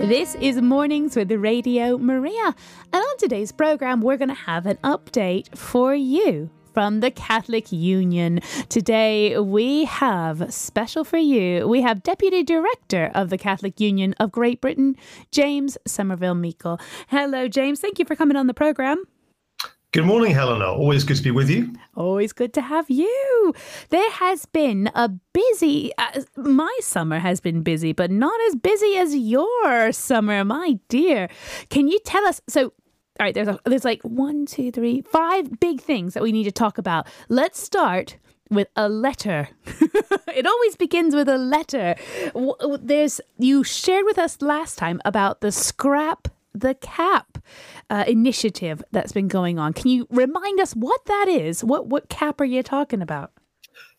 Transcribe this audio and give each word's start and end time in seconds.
This 0.00 0.34
is 0.36 0.62
Mornings 0.62 1.14
with 1.14 1.28
the 1.28 1.38
Radio 1.38 1.98
Maria. 1.98 2.54
And 2.90 2.94
on 2.94 3.16
today's 3.18 3.52
programme, 3.52 4.00
we're 4.00 4.16
going 4.16 4.30
to 4.30 4.34
have 4.34 4.64
an 4.64 4.78
update 4.78 5.54
for 5.54 5.94
you 5.94 6.48
from 6.72 7.00
the 7.00 7.10
Catholic 7.10 7.70
Union. 7.70 8.40
Today 8.70 9.38
we 9.38 9.84
have 9.84 10.52
special 10.52 11.04
for 11.04 11.18
you. 11.18 11.68
We 11.68 11.82
have 11.82 12.02
Deputy 12.02 12.42
Director 12.42 13.10
of 13.14 13.28
the 13.28 13.36
Catholic 13.36 13.78
Union 13.78 14.14
of 14.18 14.32
Great 14.32 14.62
Britain, 14.62 14.96
James 15.32 15.76
Somerville 15.86 16.34
Meikle. 16.34 16.80
Hello, 17.08 17.46
James. 17.46 17.78
Thank 17.78 17.98
you 17.98 18.06
for 18.06 18.16
coming 18.16 18.38
on 18.38 18.46
the 18.46 18.54
programme. 18.54 19.04
Good 19.92 20.04
morning, 20.04 20.30
Helena. 20.30 20.72
Always 20.72 21.02
good 21.02 21.16
to 21.16 21.22
be 21.24 21.32
with 21.32 21.50
you. 21.50 21.74
Always 21.96 22.32
good 22.32 22.52
to 22.52 22.60
have 22.60 22.88
you. 22.88 23.52
There 23.88 24.08
has 24.12 24.46
been 24.46 24.88
a 24.94 25.08
busy, 25.08 25.90
uh, 25.98 26.20
my 26.36 26.78
summer 26.80 27.18
has 27.18 27.40
been 27.40 27.64
busy, 27.64 27.92
but 27.92 28.08
not 28.08 28.40
as 28.46 28.54
busy 28.54 28.96
as 28.96 29.16
your 29.16 29.90
summer, 29.90 30.44
my 30.44 30.78
dear. 30.88 31.28
Can 31.70 31.88
you 31.88 31.98
tell 32.04 32.24
us? 32.24 32.40
So, 32.46 32.66
all 32.66 32.72
right, 33.18 33.34
there's, 33.34 33.48
a, 33.48 33.58
there's 33.64 33.84
like 33.84 34.00
one, 34.02 34.46
two, 34.46 34.70
three, 34.70 35.02
five 35.02 35.58
big 35.58 35.80
things 35.80 36.14
that 36.14 36.22
we 36.22 36.30
need 36.30 36.44
to 36.44 36.52
talk 36.52 36.78
about. 36.78 37.08
Let's 37.28 37.58
start 37.58 38.16
with 38.48 38.68
a 38.76 38.88
letter. 38.88 39.48
it 40.28 40.46
always 40.46 40.76
begins 40.76 41.16
with 41.16 41.28
a 41.28 41.36
letter. 41.36 41.96
There's 42.80 43.20
you 43.38 43.64
shared 43.64 44.04
with 44.04 44.20
us 44.20 44.40
last 44.40 44.78
time 44.78 45.00
about 45.04 45.40
the 45.40 45.50
scrap 45.50 46.28
the 46.54 46.74
CAP 46.74 47.38
uh, 47.88 48.04
initiative 48.06 48.82
that's 48.92 49.12
been 49.12 49.28
going 49.28 49.58
on. 49.58 49.72
Can 49.72 49.90
you 49.90 50.06
remind 50.10 50.60
us 50.60 50.72
what 50.74 51.04
that 51.06 51.26
is? 51.28 51.64
What 51.64 51.86
what 51.86 52.08
CAP 52.08 52.40
are 52.40 52.44
you 52.44 52.62
talking 52.62 53.02
about? 53.02 53.32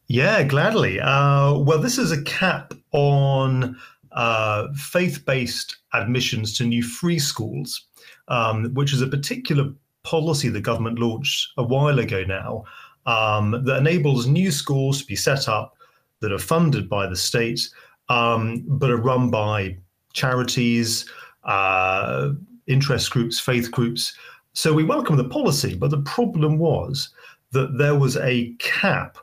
Yeah, 0.08 0.44
gladly. 0.44 1.00
Uh, 1.00 1.58
well, 1.58 1.80
this 1.80 1.98
is 1.98 2.12
a 2.12 2.22
cap 2.24 2.74
on 2.92 3.78
uh, 4.12 4.68
faith-based 4.76 5.78
admissions 5.94 6.58
to 6.58 6.66
new 6.66 6.84
free 6.84 7.20
schools, 7.20 7.88
um, 8.28 8.74
which 8.74 8.94
is 8.94 9.02
a 9.02 9.08
particular 9.08 9.72
policy 10.04 10.50
the 10.50 10.60
government 10.60 11.00
launched 11.00 11.52
a 11.58 11.64
while 11.64 12.00
ago 12.00 12.24
now 12.28 12.64
um, 13.06 13.64
that 13.66 13.78
enables 13.78 14.28
new 14.28 14.52
schools 14.52 15.00
to 15.00 15.06
be 15.06 15.16
set 15.16 15.48
up 15.48 15.78
that 16.20 16.32
are 16.32 16.40
funded 16.40 16.90
by 16.90 17.08
the 17.08 17.16
state, 17.16 17.70
um, 18.10 18.64
but 18.68 18.90
are 18.90 18.98
run 18.98 19.30
by 19.30 19.78
charities, 20.14 21.10
uh, 21.44 22.32
interest 22.68 23.12
groups, 23.12 23.40
faith 23.40 23.72
groups. 23.72 24.14
So 24.54 24.74
we 24.74 24.84
welcome 24.84 25.16
the 25.16 25.30
policy, 25.30 25.76
but 25.76 25.92
the 25.92 26.02
problem 26.02 26.58
was 26.58 27.10
that 27.52 27.78
there 27.78 27.96
was 27.96 28.18
a 28.18 28.54
cap 28.60 29.18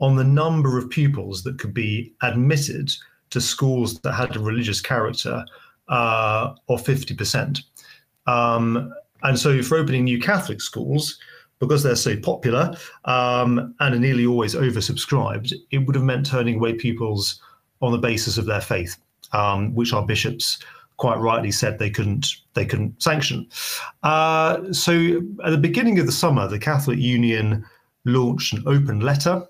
on 0.00 0.16
the 0.16 0.24
number 0.24 0.76
of 0.76 0.90
pupils 0.90 1.42
that 1.42 1.58
could 1.58 1.72
be 1.72 2.12
admitted 2.22 2.92
to 3.30 3.40
schools 3.40 4.00
that 4.00 4.12
had 4.12 4.36
a 4.36 4.40
religious 4.40 4.80
character 4.80 5.44
uh, 5.88 6.54
of 6.68 6.82
50%. 6.82 7.62
Um, 8.26 8.92
and 9.22 9.38
so 9.38 9.62
for 9.62 9.78
opening 9.78 10.04
new 10.04 10.20
Catholic 10.20 10.60
schools, 10.60 11.18
because 11.58 11.82
they're 11.82 11.96
so 11.96 12.16
popular 12.16 12.76
um, 13.04 13.74
and 13.80 13.94
are 13.94 13.98
nearly 13.98 14.26
always 14.26 14.54
oversubscribed, 14.54 15.52
it 15.70 15.78
would 15.78 15.94
have 15.94 16.04
meant 16.04 16.26
turning 16.26 16.56
away 16.56 16.74
pupils 16.74 17.40
on 17.80 17.92
the 17.92 17.98
basis 17.98 18.38
of 18.38 18.46
their 18.46 18.60
faith, 18.60 18.96
um, 19.32 19.74
which 19.74 19.92
our 19.92 20.04
bishops 20.04 20.58
quite 20.96 21.18
rightly 21.18 21.50
said 21.50 21.78
they 21.78 21.90
couldn't 21.90 22.34
they 22.54 22.64
couldn't 22.64 23.02
sanction. 23.02 23.46
Uh, 24.02 24.72
so 24.72 25.22
at 25.44 25.50
the 25.50 25.58
beginning 25.58 25.98
of 25.98 26.06
the 26.06 26.12
summer, 26.12 26.46
the 26.46 26.58
Catholic 26.58 26.98
Union 26.98 27.64
launched 28.04 28.52
an 28.52 28.62
open 28.66 29.00
letter 29.00 29.42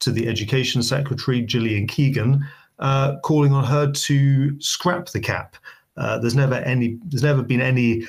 to 0.00 0.10
the 0.10 0.28
Education 0.28 0.82
Secretary 0.82 1.42
Gillian 1.42 1.86
Keegan, 1.86 2.44
uh, 2.78 3.18
calling 3.20 3.52
on 3.52 3.64
her 3.64 3.90
to 3.92 4.60
scrap 4.60 5.06
the 5.06 5.20
cap. 5.20 5.56
Uh, 5.96 6.18
there's 6.18 6.34
never 6.34 6.56
any 6.56 6.98
there's 7.06 7.22
never 7.22 7.42
been 7.42 7.60
any 7.60 8.06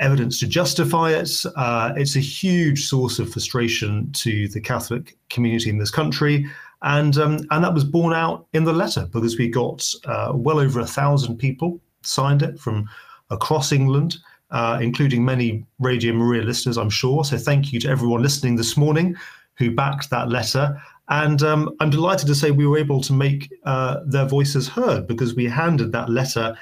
evidence 0.00 0.40
to 0.40 0.46
justify 0.46 1.10
it. 1.10 1.44
Uh, 1.56 1.92
it's 1.96 2.16
a 2.16 2.20
huge 2.20 2.86
source 2.86 3.18
of 3.18 3.30
frustration 3.30 4.10
to 4.12 4.48
the 4.48 4.60
Catholic 4.60 5.16
community 5.30 5.70
in 5.70 5.78
this 5.78 5.90
country. 5.90 6.46
And, 6.82 7.16
um, 7.18 7.46
and 7.50 7.62
that 7.62 7.72
was 7.72 7.84
borne 7.84 8.12
out 8.12 8.46
in 8.52 8.64
the 8.64 8.72
letter 8.72 9.08
because 9.12 9.38
we 9.38 9.48
got 9.48 9.88
uh, 10.04 10.32
well 10.34 10.58
over 10.58 10.80
a 10.80 10.86
thousand 10.86 11.36
people 11.36 11.80
signed 12.04 12.42
it 12.42 12.58
from 12.58 12.88
across 13.30 13.72
England, 13.72 14.18
uh, 14.50 14.78
including 14.80 15.24
many 15.24 15.64
Radio 15.78 16.12
Maria 16.12 16.42
listeners, 16.42 16.76
I'm 16.76 16.90
sure. 16.90 17.24
So 17.24 17.38
thank 17.38 17.72
you 17.72 17.80
to 17.80 17.88
everyone 17.88 18.22
listening 18.22 18.56
this 18.56 18.76
morning 18.76 19.16
who 19.54 19.70
backed 19.70 20.10
that 20.10 20.28
letter. 20.28 20.80
And 21.08 21.42
um, 21.42 21.74
I'm 21.80 21.90
delighted 21.90 22.26
to 22.28 22.34
say 22.34 22.50
we 22.50 22.66
were 22.66 22.78
able 22.78 23.00
to 23.02 23.12
make 23.12 23.52
uh, 23.64 24.00
their 24.06 24.26
voices 24.26 24.68
heard 24.68 25.06
because 25.06 25.34
we 25.34 25.44
handed 25.46 25.92
that 25.92 26.08
letter 26.08 26.56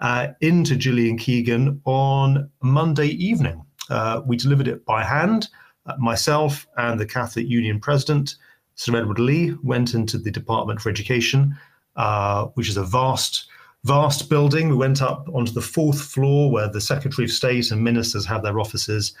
uh, 0.00 0.28
into 0.40 0.76
Gillian 0.76 1.18
Keegan 1.18 1.80
on 1.84 2.50
Monday 2.62 3.08
evening. 3.08 3.64
Uh, 3.88 4.20
we 4.26 4.36
delivered 4.36 4.68
it 4.68 4.84
by 4.84 5.02
hand. 5.02 5.48
Uh, 5.86 5.94
myself 5.98 6.66
and 6.76 6.98
the 6.98 7.06
Catholic 7.06 7.46
Union 7.46 7.80
president, 7.80 8.36
Sir 8.74 8.96
Edward 8.96 9.18
Leigh, 9.18 9.54
went 9.62 9.94
into 9.94 10.18
the 10.18 10.30
Department 10.30 10.80
for 10.80 10.90
Education, 10.90 11.56
uh, 11.96 12.46
which 12.54 12.68
is 12.68 12.76
a 12.76 12.84
vast 12.84 13.46
vast 13.86 14.28
building. 14.28 14.68
We 14.68 14.76
went 14.76 15.00
up 15.00 15.28
onto 15.32 15.52
the 15.52 15.60
fourth 15.60 16.00
floor 16.00 16.50
where 16.50 16.68
the 16.68 16.80
Secretary 16.80 17.24
of 17.24 17.30
State 17.30 17.70
and 17.70 17.82
ministers 17.82 18.26
have 18.26 18.42
their 18.42 18.58
offices, 18.58 19.14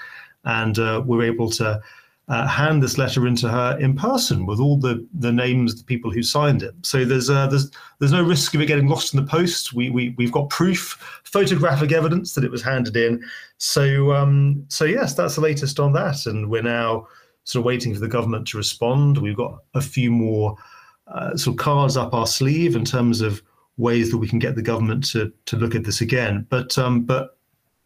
and 0.44 0.78
uh, 0.78 1.02
we 1.06 1.16
were 1.16 1.24
able 1.24 1.50
to 1.50 1.80
uh, 2.28 2.46
hand 2.48 2.82
this 2.82 2.98
letter 2.98 3.28
into 3.28 3.48
her 3.48 3.78
in 3.78 3.94
person 3.94 4.46
with 4.46 4.58
all 4.58 4.76
the, 4.76 5.06
the 5.20 5.30
names 5.30 5.72
of 5.72 5.78
the 5.78 5.84
people 5.84 6.10
who 6.10 6.22
signed 6.22 6.62
it. 6.64 6.74
So 6.82 7.04
there's 7.04 7.30
uh, 7.30 7.46
there's 7.46 7.70
there's 8.00 8.12
no 8.12 8.24
risk 8.24 8.54
of 8.54 8.60
it 8.60 8.66
getting 8.66 8.88
lost 8.88 9.14
in 9.14 9.20
the 9.20 9.30
post. 9.30 9.72
We 9.72 9.90
we 9.90 10.14
we've 10.18 10.32
got 10.32 10.50
proof, 10.50 11.20
photographic 11.24 11.92
evidence 11.92 12.34
that 12.34 12.44
it 12.44 12.50
was 12.50 12.62
handed 12.62 12.96
in. 12.96 13.22
So 13.58 14.12
um, 14.12 14.64
so 14.68 14.84
yes, 14.84 15.14
that's 15.14 15.36
the 15.36 15.42
latest 15.42 15.78
on 15.78 15.92
that, 15.92 16.26
and 16.26 16.50
we're 16.50 16.62
now 16.62 17.06
sort 17.44 17.60
of 17.60 17.66
waiting 17.66 17.94
for 17.94 18.00
the 18.00 18.08
government 18.08 18.48
to 18.48 18.58
respond. 18.58 19.18
We've 19.18 19.36
got 19.36 19.62
a 19.74 19.80
few 19.80 20.10
more 20.10 20.56
uh, 21.06 21.36
sort 21.36 21.54
of 21.54 21.58
cards 21.64 21.96
up 21.96 22.12
our 22.12 22.26
sleeve 22.26 22.74
in 22.74 22.84
terms 22.84 23.20
of 23.20 23.40
ways 23.76 24.10
that 24.10 24.18
we 24.18 24.28
can 24.28 24.38
get 24.38 24.54
the 24.54 24.62
government 24.62 25.08
to 25.10 25.32
to 25.46 25.56
look 25.56 25.74
at 25.74 25.84
this 25.84 26.00
again. 26.00 26.46
But 26.48 26.76
um, 26.78 27.02
but 27.02 27.38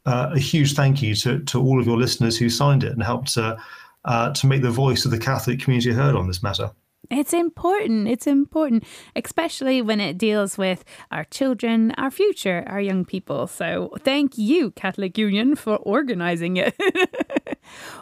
uh, 0.07 0.31
a 0.33 0.39
huge 0.39 0.75
thank 0.75 1.03
you 1.03 1.15
to 1.17 1.41
to 1.41 1.61
all 1.61 1.81
of 1.81 1.87
your 1.87 1.99
listeners 1.99 2.37
who 2.39 2.49
signed 2.49 2.85
it 2.85 2.93
and 2.93 3.03
helped 3.03 3.35
to 3.35 3.59
uh, 4.05 4.33
to 4.33 4.47
make 4.47 4.63
the 4.63 4.71
voice 4.71 5.05
of 5.05 5.11
the 5.11 5.19
Catholic 5.19 5.61
community 5.61 5.93
heard 5.93 6.15
on 6.15 6.27
this 6.27 6.43
matter. 6.43 6.71
It's 7.11 7.33
important. 7.33 8.07
It's 8.07 8.29
important, 8.29 8.85
especially 9.17 9.83
when 9.83 9.99
it 9.99 10.17
deals 10.17 10.57
with 10.57 10.85
our 11.11 11.25
children, 11.25 11.93
our 11.97 12.11
future, 12.11 12.63
our 12.69 12.81
young 12.81 13.05
people. 13.05 13.49
So 13.49 13.97
thank 14.01 14.39
you, 14.39 14.71
Catholic 14.73 15.19
Union, 15.19 15.57
for 15.57 15.77
organising 15.79 16.57
it. 16.57 16.75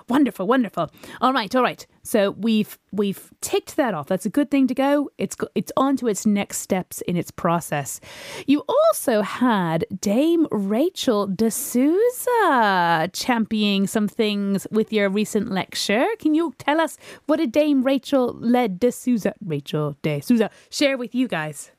wonderful, 0.08 0.46
wonderful. 0.46 0.90
All 1.20 1.32
right, 1.32 1.54
all 1.54 1.62
right. 1.62 1.86
So 2.02 2.30
we've 2.32 2.78
we've 2.92 3.30
ticked 3.40 3.76
that 3.76 3.94
off. 3.94 4.06
That's 4.06 4.26
a 4.26 4.30
good 4.30 4.50
thing 4.50 4.66
to 4.68 4.74
go. 4.74 5.10
It's 5.18 5.36
it's 5.54 5.72
on 5.76 5.96
to 5.98 6.08
its 6.08 6.24
next 6.26 6.58
steps 6.58 7.00
in 7.02 7.16
its 7.16 7.30
process. 7.30 8.00
You 8.46 8.64
also 8.68 9.22
had 9.22 9.84
Dame 10.00 10.46
Rachel 10.50 11.26
de 11.26 11.50
Souza 11.50 13.10
championing 13.12 13.86
some 13.86 14.08
things 14.08 14.66
with 14.70 14.92
your 14.92 15.08
recent 15.08 15.50
lecture. 15.50 16.06
Can 16.18 16.34
you 16.34 16.54
tell 16.58 16.80
us 16.80 16.96
what 17.26 17.36
did 17.36 17.52
Dame 17.52 17.82
Rachel 17.82 18.34
led 18.34 18.80
de 18.80 18.90
Souza 18.90 19.34
Rachel 19.44 19.96
de 20.02 20.20
Souza 20.20 20.50
share 20.70 20.96
with 20.96 21.14
you 21.14 21.28
guys? 21.28 21.72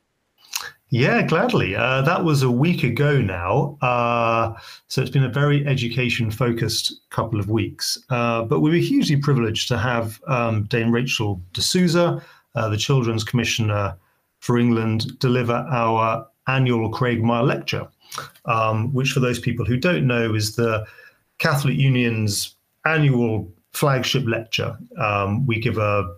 Yeah, 0.91 1.21
gladly. 1.21 1.75
Uh, 1.75 2.01
that 2.01 2.23
was 2.23 2.41
a 2.41 2.49
week 2.49 2.83
ago 2.83 3.21
now. 3.21 3.77
Uh, 3.81 4.55
so 4.87 5.01
it's 5.01 5.11
been 5.11 5.23
a 5.23 5.29
very 5.29 5.65
education 5.67 6.31
focused 6.31 7.01
couple 7.11 7.39
of 7.39 7.47
weeks. 7.47 7.97
Uh, 8.09 8.43
but 8.43 8.61
we 8.61 8.71
were 8.71 8.77
hugely 8.77 9.15
privileged 9.15 9.67
to 9.67 9.77
have 9.77 10.19
um, 10.27 10.63
Dame 10.63 10.91
Rachel 10.91 11.41
de 11.53 11.61
Souza, 11.61 12.23
uh, 12.55 12.69
the 12.69 12.77
Children's 12.77 13.23
Commissioner 13.23 13.95
for 14.39 14.57
England, 14.57 15.19
deliver 15.19 15.53
our 15.53 16.27
annual 16.47 16.91
Craigmyle 16.91 17.45
Lecture, 17.45 17.87
um, 18.45 18.91
which, 18.91 19.11
for 19.11 19.19
those 19.19 19.39
people 19.39 19.65
who 19.65 19.77
don't 19.77 20.07
know, 20.07 20.33
is 20.33 20.55
the 20.55 20.87
Catholic 21.37 21.77
Union's 21.77 22.55
annual 22.85 23.51
flagship 23.73 24.25
lecture. 24.25 24.75
Um, 24.97 25.45
we 25.45 25.59
give 25.59 25.77
a, 25.77 26.15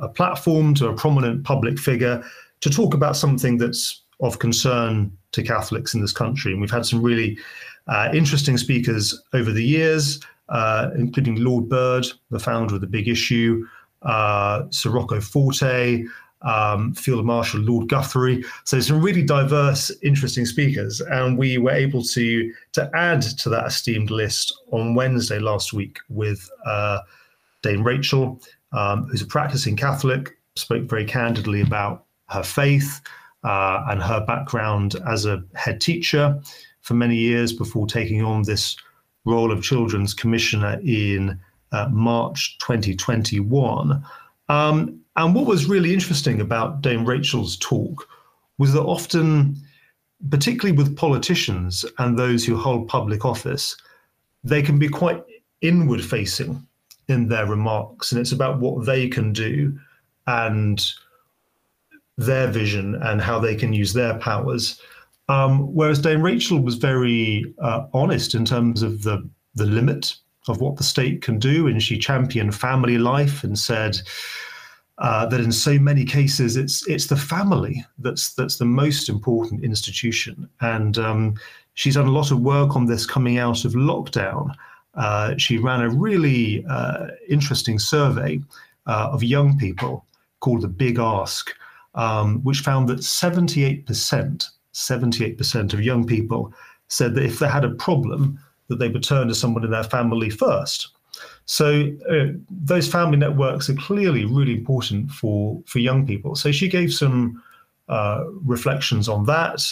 a 0.00 0.08
platform 0.08 0.74
to 0.76 0.88
a 0.88 0.94
prominent 0.94 1.44
public 1.44 1.78
figure 1.78 2.24
to 2.60 2.70
talk 2.70 2.94
about 2.94 3.14
something 3.14 3.58
that's 3.58 4.03
of 4.20 4.38
concern 4.38 5.16
to 5.32 5.42
Catholics 5.42 5.94
in 5.94 6.00
this 6.00 6.12
country. 6.12 6.52
And 6.52 6.60
we've 6.60 6.70
had 6.70 6.86
some 6.86 7.02
really 7.02 7.38
uh, 7.86 8.10
interesting 8.14 8.56
speakers 8.56 9.22
over 9.32 9.52
the 9.52 9.64
years, 9.64 10.20
uh, 10.48 10.90
including 10.96 11.42
Lord 11.42 11.68
Bird, 11.68 12.06
the 12.30 12.38
founder 12.38 12.74
of 12.74 12.80
the 12.80 12.86
Big 12.86 13.08
Issue, 13.08 13.66
uh, 14.02 14.64
Sir 14.70 14.90
Rocco 14.90 15.20
Forte, 15.20 16.04
um, 16.42 16.92
Field 16.94 17.24
Marshal 17.24 17.60
Lord 17.60 17.88
Guthrie. 17.88 18.44
So 18.64 18.78
some 18.80 19.00
really 19.00 19.22
diverse, 19.22 19.90
interesting 20.02 20.44
speakers, 20.44 21.00
and 21.00 21.38
we 21.38 21.58
were 21.58 21.70
able 21.70 22.02
to 22.04 22.52
to 22.72 22.90
add 22.94 23.22
to 23.22 23.48
that 23.48 23.66
esteemed 23.66 24.10
list 24.10 24.56
on 24.70 24.94
Wednesday 24.94 25.38
last 25.38 25.72
week 25.72 25.98
with 26.08 26.48
uh, 26.66 27.00
Dame 27.62 27.82
Rachel, 27.82 28.40
um, 28.72 29.04
who's 29.04 29.22
a 29.22 29.26
practicing 29.26 29.76
Catholic, 29.76 30.36
spoke 30.56 30.84
very 30.84 31.04
candidly 31.04 31.62
about 31.62 32.04
her 32.28 32.42
faith, 32.42 33.00
uh, 33.44 33.84
and 33.88 34.02
her 34.02 34.24
background 34.24 34.96
as 35.06 35.26
a 35.26 35.42
head 35.54 35.80
teacher 35.80 36.40
for 36.80 36.94
many 36.94 37.16
years 37.16 37.52
before 37.52 37.86
taking 37.86 38.22
on 38.22 38.42
this 38.42 38.76
role 39.24 39.50
of 39.50 39.62
children's 39.62 40.14
commissioner 40.14 40.80
in 40.84 41.38
uh, 41.72 41.88
March 41.90 42.58
2021. 42.58 44.04
Um, 44.48 45.00
and 45.16 45.34
what 45.34 45.46
was 45.46 45.66
really 45.66 45.92
interesting 45.92 46.40
about 46.40 46.82
Dame 46.82 47.04
Rachel's 47.04 47.56
talk 47.56 48.08
was 48.58 48.72
that 48.72 48.82
often, 48.82 49.56
particularly 50.30 50.76
with 50.76 50.96
politicians 50.96 51.84
and 51.98 52.18
those 52.18 52.44
who 52.44 52.56
hold 52.56 52.88
public 52.88 53.24
office, 53.24 53.76
they 54.42 54.62
can 54.62 54.78
be 54.78 54.88
quite 54.88 55.22
inward 55.60 56.04
facing 56.04 56.66
in 57.08 57.28
their 57.28 57.46
remarks. 57.46 58.12
And 58.12 58.20
it's 58.20 58.32
about 58.32 58.60
what 58.60 58.86
they 58.86 59.08
can 59.08 59.32
do 59.32 59.78
and 60.26 60.84
their 62.16 62.46
vision 62.46 62.94
and 63.02 63.20
how 63.20 63.38
they 63.38 63.54
can 63.54 63.72
use 63.72 63.92
their 63.92 64.18
powers. 64.18 64.80
Um, 65.28 65.74
whereas 65.74 66.00
Dame 66.00 66.22
Rachel 66.22 66.60
was 66.60 66.76
very 66.76 67.44
uh, 67.58 67.86
honest 67.92 68.34
in 68.34 68.44
terms 68.44 68.82
of 68.82 69.02
the 69.02 69.28
the 69.56 69.66
limit 69.66 70.16
of 70.48 70.60
what 70.60 70.76
the 70.76 70.84
state 70.84 71.22
can 71.22 71.38
do, 71.38 71.66
and 71.68 71.82
she 71.82 71.98
championed 71.98 72.54
family 72.54 72.98
life 72.98 73.44
and 73.44 73.58
said 73.58 73.96
uh, 74.98 75.26
that 75.26 75.40
in 75.40 75.52
so 75.52 75.78
many 75.78 76.04
cases 76.04 76.56
it's 76.56 76.86
it's 76.86 77.06
the 77.06 77.16
family 77.16 77.84
that's 77.98 78.34
that's 78.34 78.58
the 78.58 78.64
most 78.64 79.08
important 79.08 79.64
institution. 79.64 80.48
And 80.60 80.98
um, 80.98 81.34
she's 81.74 81.94
done 81.94 82.06
a 82.06 82.12
lot 82.12 82.30
of 82.30 82.40
work 82.40 82.76
on 82.76 82.86
this 82.86 83.06
coming 83.06 83.38
out 83.38 83.64
of 83.64 83.72
lockdown. 83.72 84.54
Uh, 84.94 85.34
she 85.38 85.58
ran 85.58 85.80
a 85.80 85.90
really 85.90 86.64
uh, 86.68 87.08
interesting 87.28 87.78
survey 87.78 88.40
uh, 88.86 89.08
of 89.10 89.22
young 89.24 89.58
people 89.58 90.04
called 90.40 90.62
the 90.62 90.68
Big 90.68 90.98
Ask 90.98 91.54
um, 91.94 92.40
which 92.42 92.60
found 92.60 92.88
that 92.88 92.98
78%, 92.98 94.48
78% 94.72 95.72
of 95.72 95.82
young 95.82 96.06
people 96.06 96.52
said 96.88 97.14
that 97.14 97.24
if 97.24 97.38
they 97.38 97.48
had 97.48 97.64
a 97.64 97.74
problem, 97.74 98.38
that 98.68 98.78
they 98.78 98.88
would 98.88 99.02
turn 99.02 99.28
to 99.28 99.34
someone 99.34 99.64
in 99.64 99.70
their 99.70 99.84
family 99.84 100.30
first. 100.30 100.88
So 101.46 101.90
uh, 102.10 102.32
those 102.50 102.90
family 102.90 103.18
networks 103.18 103.68
are 103.68 103.74
clearly 103.74 104.24
really 104.24 104.54
important 104.54 105.10
for 105.10 105.62
for 105.66 105.78
young 105.78 106.06
people. 106.06 106.34
So 106.34 106.50
she 106.50 106.68
gave 106.68 106.92
some 106.92 107.42
uh, 107.88 108.24
reflections 108.42 109.08
on 109.08 109.26
that 109.26 109.62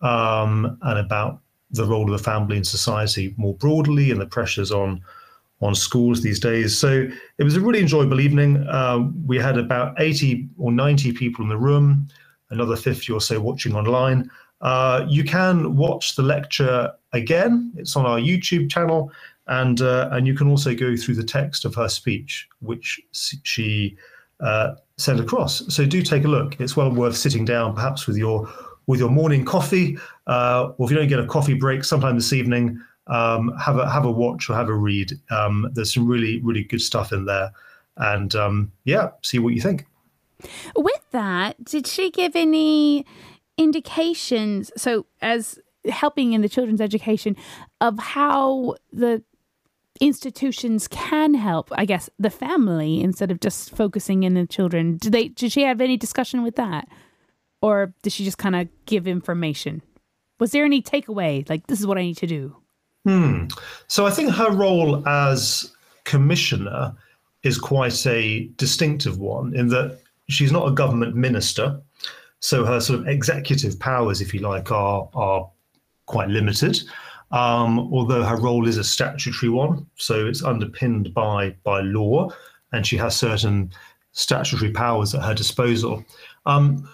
um, 0.00 0.78
and 0.82 0.98
about 0.98 1.40
the 1.70 1.84
role 1.84 2.12
of 2.12 2.18
the 2.18 2.24
family 2.24 2.56
in 2.56 2.64
society 2.64 3.34
more 3.36 3.54
broadly 3.54 4.10
and 4.10 4.20
the 4.20 4.26
pressures 4.26 4.72
on 4.72 5.02
on 5.60 5.74
schools 5.74 6.22
these 6.22 6.38
days. 6.38 6.76
So 6.76 7.08
it 7.38 7.44
was 7.44 7.56
a 7.56 7.60
really 7.60 7.80
enjoyable 7.80 8.20
evening. 8.20 8.64
Uh, 8.68 9.08
we 9.26 9.38
had 9.38 9.58
about 9.58 10.00
80 10.00 10.48
or 10.56 10.70
90 10.70 11.12
people 11.12 11.42
in 11.42 11.48
the 11.48 11.56
room, 11.56 12.08
another 12.50 12.76
50 12.76 13.12
or 13.12 13.20
so 13.20 13.40
watching 13.40 13.74
online. 13.74 14.30
Uh, 14.60 15.04
you 15.08 15.24
can 15.24 15.76
watch 15.76 16.16
the 16.16 16.22
lecture 16.22 16.92
again. 17.12 17.72
It's 17.76 17.96
on 17.96 18.06
our 18.06 18.18
YouTube 18.18 18.70
channel, 18.70 19.12
and 19.46 19.80
uh, 19.80 20.08
and 20.12 20.26
you 20.26 20.34
can 20.34 20.48
also 20.48 20.74
go 20.74 20.96
through 20.96 21.14
the 21.14 21.24
text 21.24 21.64
of 21.64 21.74
her 21.76 21.88
speech, 21.88 22.48
which 22.60 23.00
she 23.12 23.96
uh, 24.40 24.74
sent 24.96 25.20
across. 25.20 25.62
So 25.72 25.86
do 25.86 26.02
take 26.02 26.24
a 26.24 26.28
look. 26.28 26.60
It's 26.60 26.76
well 26.76 26.92
worth 26.92 27.16
sitting 27.16 27.44
down, 27.44 27.74
perhaps 27.74 28.06
with 28.06 28.16
your 28.16 28.48
with 28.86 28.98
your 28.98 29.10
morning 29.10 29.44
coffee, 29.44 29.98
uh, 30.26 30.70
or 30.76 30.86
if 30.86 30.90
you 30.90 30.96
don't 30.96 31.08
get 31.08 31.20
a 31.20 31.26
coffee 31.26 31.54
break, 31.54 31.84
sometime 31.84 32.16
this 32.16 32.32
evening 32.32 32.80
um, 33.08 33.56
have 33.58 33.78
a 33.78 33.88
have 33.88 34.04
a 34.04 34.10
watch 34.10 34.48
or 34.48 34.54
have 34.54 34.68
a 34.68 34.74
read. 34.74 35.12
Um, 35.30 35.70
there's 35.72 35.94
some 35.94 36.06
really 36.06 36.40
really 36.40 36.64
good 36.64 36.82
stuff 36.82 37.12
in 37.12 37.24
there, 37.24 37.52
and 37.96 38.34
um, 38.34 38.72
yeah, 38.84 39.10
see 39.22 39.38
what 39.38 39.54
you 39.54 39.60
think. 39.60 39.86
With 40.76 41.10
that, 41.10 41.64
did 41.64 41.86
she 41.86 42.10
give 42.10 42.36
any 42.36 43.04
indications? 43.56 44.70
So 44.76 45.06
as 45.20 45.58
helping 45.88 46.32
in 46.32 46.42
the 46.42 46.48
children's 46.48 46.80
education 46.80 47.36
of 47.80 47.98
how 47.98 48.76
the 48.92 49.22
institutions 50.00 50.86
can 50.86 51.34
help 51.34 51.70
i 51.72 51.84
guess 51.84 52.08
the 52.18 52.30
family 52.30 53.00
instead 53.00 53.32
of 53.32 53.40
just 53.40 53.74
focusing 53.74 54.22
in 54.22 54.34
the 54.34 54.46
children 54.46 54.96
did 54.96 55.12
they 55.12 55.28
did 55.28 55.50
she 55.50 55.62
have 55.62 55.80
any 55.80 55.96
discussion 55.96 56.42
with 56.42 56.54
that 56.54 56.86
or 57.62 57.92
did 58.02 58.12
she 58.12 58.24
just 58.24 58.38
kind 58.38 58.54
of 58.54 58.68
give 58.86 59.08
information 59.08 59.82
was 60.38 60.52
there 60.52 60.64
any 60.64 60.80
takeaway 60.80 61.48
like 61.48 61.66
this 61.66 61.80
is 61.80 61.86
what 61.86 61.98
i 61.98 62.02
need 62.02 62.16
to 62.16 62.28
do 62.28 62.56
Hmm. 63.08 63.46
So 63.86 64.04
I 64.04 64.10
think 64.10 64.32
her 64.32 64.52
role 64.52 65.08
as 65.08 65.72
commissioner 66.04 66.94
is 67.42 67.56
quite 67.56 68.06
a 68.06 68.48
distinctive 68.58 69.18
one 69.18 69.56
in 69.56 69.68
that 69.68 69.98
she's 70.28 70.52
not 70.52 70.68
a 70.68 70.72
government 70.72 71.16
minister. 71.16 71.80
So 72.40 72.66
her 72.66 72.80
sort 72.80 73.00
of 73.00 73.08
executive 73.08 73.80
powers, 73.80 74.20
if 74.20 74.34
you 74.34 74.40
like, 74.40 74.70
are 74.70 75.08
are 75.14 75.48
quite 76.04 76.28
limited. 76.28 76.82
Um, 77.30 77.78
although 77.78 78.24
her 78.24 78.36
role 78.36 78.68
is 78.68 78.76
a 78.76 78.84
statutory 78.84 79.48
one, 79.48 79.86
so 79.96 80.26
it's 80.26 80.44
underpinned 80.44 81.14
by 81.14 81.56
by 81.64 81.80
law, 81.80 82.28
and 82.72 82.86
she 82.86 82.98
has 82.98 83.16
certain 83.16 83.72
statutory 84.12 84.70
powers 84.70 85.14
at 85.14 85.22
her 85.22 85.34
disposal. 85.34 86.04
Um, 86.44 86.86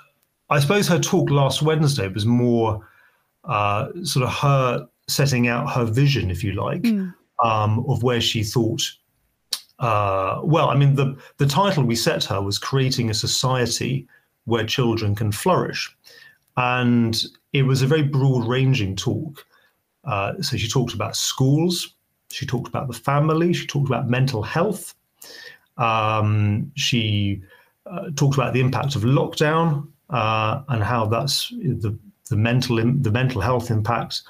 I 0.48 0.60
suppose 0.60 0.86
her 0.86 1.00
talk 1.00 1.28
last 1.30 1.60
Wednesday 1.60 2.06
was 2.06 2.24
more 2.24 2.86
uh, 3.42 3.88
sort 4.04 4.26
of 4.26 4.32
her 4.32 4.88
setting 5.08 5.48
out 5.48 5.70
her 5.72 5.84
vision, 5.84 6.30
if 6.30 6.42
you 6.42 6.52
like, 6.52 6.82
mm. 6.82 7.14
um, 7.42 7.84
of 7.88 8.02
where 8.02 8.20
she 8.20 8.42
thought. 8.42 8.82
Uh, 9.78 10.40
well, 10.42 10.70
I 10.70 10.76
mean, 10.76 10.94
the 10.94 11.16
the 11.38 11.46
title 11.46 11.84
we 11.84 11.96
set 11.96 12.24
her 12.24 12.40
was 12.40 12.58
creating 12.58 13.10
a 13.10 13.14
society 13.14 14.06
where 14.44 14.64
children 14.64 15.14
can 15.14 15.32
flourish, 15.32 15.94
and 16.56 17.24
it 17.52 17.62
was 17.62 17.82
a 17.82 17.86
very 17.86 18.02
broad-ranging 18.02 18.96
talk. 18.96 19.44
Uh, 20.04 20.40
so 20.40 20.56
she 20.56 20.68
talked 20.68 20.94
about 20.94 21.16
schools, 21.16 21.94
she 22.30 22.46
talked 22.46 22.68
about 22.68 22.86
the 22.86 22.94
family, 22.94 23.52
she 23.52 23.66
talked 23.66 23.88
about 23.88 24.08
mental 24.08 24.42
health, 24.42 24.94
um, 25.76 26.70
she 26.76 27.42
uh, 27.86 28.10
talked 28.16 28.36
about 28.36 28.52
the 28.52 28.60
impact 28.60 28.96
of 28.96 29.02
lockdown 29.02 29.88
uh, 30.10 30.62
and 30.68 30.82
how 30.82 31.06
that's 31.06 31.50
the 31.50 31.96
the 32.30 32.36
mental 32.36 32.76
the 32.76 33.10
mental 33.10 33.40
health 33.40 33.70
impact 33.70 34.22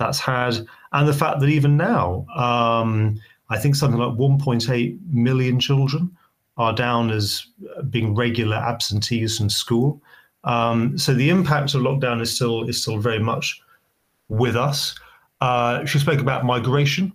that's 0.00 0.18
had, 0.18 0.66
and 0.92 1.06
the 1.06 1.12
fact 1.12 1.38
that 1.38 1.48
even 1.48 1.76
now, 1.76 2.26
um, 2.34 3.20
I 3.50 3.58
think 3.58 3.76
something 3.76 4.00
like 4.00 4.16
1.8 4.16 4.98
million 5.12 5.60
children 5.60 6.16
are 6.56 6.72
down 6.74 7.10
as 7.10 7.46
being 7.90 8.14
regular 8.14 8.56
absentees 8.56 9.38
from 9.38 9.48
school. 9.48 10.02
Um, 10.44 10.98
so 10.98 11.14
the 11.14 11.30
impact 11.30 11.74
of 11.74 11.82
lockdown 11.82 12.20
is 12.20 12.34
still 12.34 12.68
is 12.68 12.82
still 12.82 12.98
very 12.98 13.18
much 13.18 13.60
with 14.28 14.56
us. 14.56 14.94
Uh, 15.40 15.84
she 15.84 15.98
spoke 15.98 16.20
about 16.20 16.44
migration. 16.44 17.12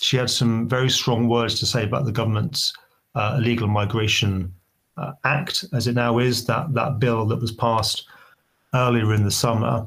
She 0.00 0.16
had 0.16 0.30
some 0.30 0.68
very 0.68 0.90
strong 0.90 1.28
words 1.28 1.58
to 1.60 1.66
say 1.66 1.84
about 1.84 2.04
the 2.04 2.12
government's 2.12 2.72
uh, 3.14 3.36
illegal 3.38 3.68
migration 3.68 4.52
uh, 4.96 5.12
act, 5.24 5.64
as 5.72 5.86
it 5.86 5.94
now 5.94 6.18
is, 6.18 6.44
that 6.46 6.74
that 6.74 6.98
bill 6.98 7.26
that 7.26 7.40
was 7.40 7.52
passed 7.52 8.06
earlier 8.74 9.14
in 9.14 9.24
the 9.24 9.30
summer 9.30 9.86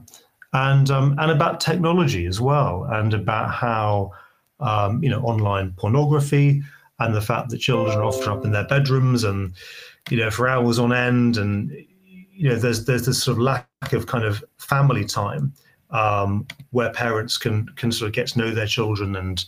and 0.54 0.90
um, 0.90 1.16
and 1.20 1.32
about 1.32 1.60
technology 1.60 2.26
as 2.26 2.42
well, 2.42 2.86
and 2.92 3.14
about 3.14 3.52
how 3.52 4.12
um, 4.60 5.04
you 5.04 5.10
know 5.10 5.22
online 5.22 5.74
pornography 5.78 6.62
and 7.00 7.16
the 7.16 7.22
fact 7.22 7.50
that 7.50 7.58
children 7.58 7.98
are 7.98 8.04
often 8.04 8.30
up 8.30 8.46
in 8.46 8.52
their 8.52 8.68
bedrooms 8.68 9.24
and 9.24 9.54
you 10.10 10.18
know 10.18 10.30
for 10.30 10.48
hours 10.48 10.80
on 10.80 10.92
end, 10.92 11.38
and 11.38 11.72
you 12.40 12.50
know, 12.50 12.56
there's 12.56 12.86
there's 12.86 13.06
this 13.06 13.22
sort 13.22 13.38
of 13.38 13.44
lack 13.44 13.94
of 13.94 14.08
kind 14.08 14.24
of 14.24 14.44
family 14.58 15.04
time 15.04 15.54
um, 15.92 16.48
where 16.72 16.90
parents 16.92 17.38
can 17.38 17.68
can 17.76 17.92
sort 17.92 18.08
of 18.08 18.14
get 18.14 18.28
to 18.28 18.40
know 18.40 18.52
their 18.52 18.66
children 18.66 19.18
and 19.18 19.46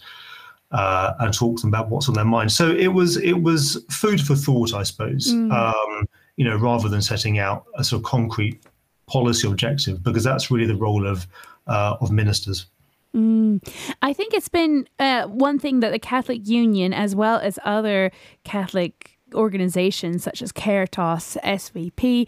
uh, 0.71 1.13
and 1.19 1.33
talk 1.33 1.57
to 1.57 1.61
them 1.61 1.69
about 1.69 1.89
what's 1.89 2.09
on 2.09 2.15
their 2.15 2.25
mind. 2.25 2.51
So 2.51 2.69
it 2.69 2.87
was 2.87 3.17
it 3.17 3.41
was 3.41 3.83
food 3.89 4.19
for 4.19 4.35
thought, 4.35 4.73
I 4.73 4.83
suppose. 4.83 5.33
Mm. 5.33 5.51
Um, 5.51 6.05
you 6.35 6.45
know, 6.45 6.57
rather 6.57 6.89
than 6.89 7.01
setting 7.01 7.39
out 7.39 7.65
a 7.75 7.83
sort 7.83 8.01
of 8.01 8.05
concrete 8.05 8.61
policy 9.11 9.47
objective, 9.47 10.01
because 10.03 10.23
that's 10.23 10.49
really 10.51 10.67
the 10.67 10.75
role 10.75 11.05
of 11.07 11.27
uh, 11.67 11.97
of 12.01 12.11
ministers. 12.11 12.67
Mm. 13.15 13.59
I 14.01 14.13
think 14.13 14.33
it's 14.33 14.49
been 14.49 14.87
uh, 14.99 15.23
one 15.27 15.59
thing 15.59 15.81
that 15.81 15.91
the 15.91 15.99
Catholic 15.99 16.47
Union, 16.47 16.93
as 16.93 17.13
well 17.13 17.39
as 17.39 17.59
other 17.65 18.11
Catholic 18.43 19.17
organizations 19.33 20.23
such 20.23 20.41
as 20.41 20.51
Caritas, 20.51 21.37
SVP, 21.43 22.27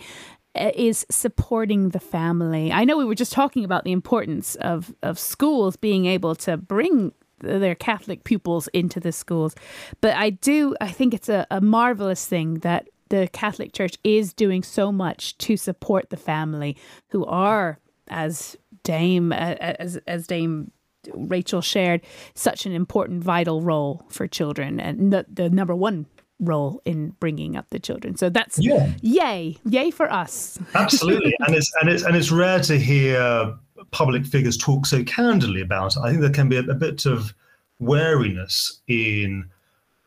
uh, 0.56 0.72
is 0.76 1.06
supporting 1.10 1.90
the 1.90 2.00
family. 2.00 2.72
I 2.72 2.84
know 2.84 2.98
we 2.98 3.06
were 3.06 3.16
just 3.16 3.32
talking 3.32 3.64
about 3.64 3.86
the 3.86 3.92
importance 3.92 4.56
of, 4.56 4.94
of 5.02 5.18
schools 5.18 5.76
being 5.76 6.06
able 6.06 6.36
to 6.36 6.58
bring 6.58 7.14
their 7.40 7.76
Catholic 7.76 8.24
pupils 8.24 8.68
into 8.70 9.00
the 9.00 9.12
schools, 9.12 9.56
but 10.00 10.16
I 10.16 10.30
do, 10.30 10.76
I 10.80 10.92
think 10.92 11.14
it's 11.14 11.28
a, 11.28 11.46
a 11.50 11.60
marvelous 11.60 12.26
thing 12.26 12.60
that 12.60 12.88
the 13.14 13.30
Catholic 13.32 13.74
Church 13.74 13.96
is 14.04 14.34
doing 14.34 14.64
so 14.64 14.92
much 14.92 15.38
to 15.38 15.56
support 15.56 16.10
the 16.10 16.18
family 16.18 16.76
who 17.10 17.24
are, 17.26 17.78
as 18.08 18.58
Dame 18.84 19.32
as 19.32 19.98
as 20.08 20.26
Dame 20.26 20.72
Rachel 21.14 21.62
shared, 21.62 22.02
such 22.34 22.66
an 22.66 22.72
important 22.72 23.24
vital 23.24 23.62
role 23.62 24.04
for 24.10 24.26
children 24.26 24.80
and 24.80 25.14
the, 25.14 25.28
the 25.32 25.48
number 25.52 25.76
one 25.76 26.08
role 26.40 26.82
in 26.86 27.10
bringing 27.20 27.56
up 27.56 27.68
the 27.70 27.80
children. 27.80 28.18
So 28.18 28.32
that's 28.32 28.58
yeah. 28.58 28.92
yay, 29.02 29.58
yay 29.64 29.92
for 29.92 30.12
us. 30.12 30.58
Absolutely, 30.74 31.36
and 31.46 31.56
it's 31.56 31.72
and 31.82 31.92
it's 31.92 32.04
and 32.04 32.16
it's 32.16 32.32
rare 32.32 32.62
to 32.62 32.80
hear 32.80 33.56
public 33.92 34.26
figures 34.26 34.58
talk 34.58 34.88
so 34.88 35.04
candidly 35.04 35.62
about 35.62 35.96
it. 35.96 36.00
I 36.00 36.10
think 36.10 36.22
there 36.22 36.32
can 36.32 36.50
be 36.50 36.58
a, 36.58 36.64
a 36.64 36.74
bit 36.74 37.06
of 37.06 37.32
wariness 37.78 38.82
in 38.88 39.52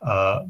uh, 0.02 0.46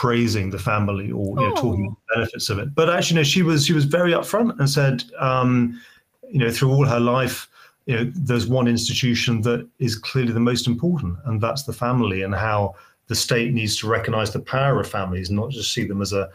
praising 0.00 0.48
the 0.48 0.58
family 0.58 1.10
or 1.10 1.38
you 1.38 1.46
know, 1.46 1.54
talking 1.56 1.84
about 1.84 1.98
the 2.08 2.14
benefits 2.14 2.48
of 2.48 2.58
it. 2.58 2.74
But 2.74 2.88
actually, 2.88 3.16
no, 3.16 3.22
she 3.22 3.42
was 3.42 3.66
she 3.66 3.74
was 3.74 3.84
very 3.84 4.12
upfront 4.12 4.58
and 4.58 4.68
said, 4.68 5.04
um, 5.18 5.78
you 6.30 6.38
know, 6.38 6.50
through 6.50 6.70
all 6.70 6.86
her 6.86 6.98
life, 6.98 7.46
you 7.84 7.94
know, 7.94 8.10
there's 8.14 8.46
one 8.46 8.66
institution 8.66 9.42
that 9.42 9.68
is 9.78 9.96
clearly 9.96 10.32
the 10.32 10.40
most 10.40 10.66
important, 10.66 11.18
and 11.26 11.38
that's 11.38 11.64
the 11.64 11.74
family, 11.74 12.22
and 12.22 12.34
how 12.34 12.74
the 13.08 13.14
state 13.14 13.52
needs 13.52 13.78
to 13.80 13.88
recognise 13.88 14.32
the 14.32 14.40
power 14.40 14.80
of 14.80 14.88
families, 14.88 15.28
and 15.28 15.36
not 15.36 15.50
just 15.50 15.74
see 15.74 15.84
them 15.84 16.00
as 16.00 16.14
a 16.14 16.30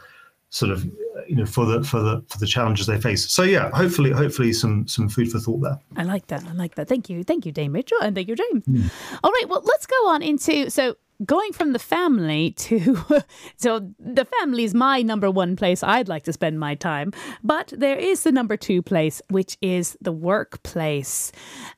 sort 0.50 0.70
of 0.70 0.84
you 1.26 1.34
know 1.34 1.44
for 1.44 1.66
the 1.66 1.82
for 1.82 1.98
the 2.00 2.22
for 2.28 2.38
the 2.38 2.46
challenges 2.46 2.86
they 2.86 3.00
face. 3.00 3.28
So 3.28 3.42
yeah, 3.42 3.70
hopefully 3.70 4.12
hopefully 4.12 4.52
some 4.52 4.86
some 4.86 5.08
food 5.08 5.28
for 5.32 5.40
thought 5.40 5.60
there. 5.60 5.80
I 5.96 6.04
like 6.04 6.28
that. 6.28 6.44
I 6.46 6.52
like 6.52 6.76
that. 6.76 6.86
Thank 6.86 7.10
you. 7.10 7.24
Thank 7.24 7.44
you, 7.46 7.50
Dame 7.50 7.72
Rachel, 7.72 7.98
and 8.00 8.14
thank 8.14 8.28
you, 8.28 8.36
James. 8.36 8.64
Mm. 8.64 8.92
All 9.24 9.32
right, 9.32 9.48
well 9.48 9.62
let's 9.64 9.86
go 9.86 10.08
on 10.08 10.22
into 10.22 10.70
so 10.70 10.94
going 11.24 11.52
from 11.52 11.72
the 11.72 11.78
family 11.78 12.50
to 12.52 13.04
so 13.56 13.88
the 13.98 14.24
family 14.24 14.64
is 14.64 14.74
my 14.74 15.02
number 15.02 15.30
one 15.30 15.56
place 15.56 15.82
I'd 15.82 16.08
like 16.08 16.24
to 16.24 16.32
spend 16.32 16.60
my 16.60 16.74
time, 16.74 17.12
but 17.42 17.72
there 17.76 17.96
is 17.96 18.22
the 18.22 18.32
number 18.32 18.56
two 18.56 18.82
place, 18.82 19.22
which 19.30 19.56
is 19.60 19.96
the 20.00 20.12
workplace. 20.12 21.32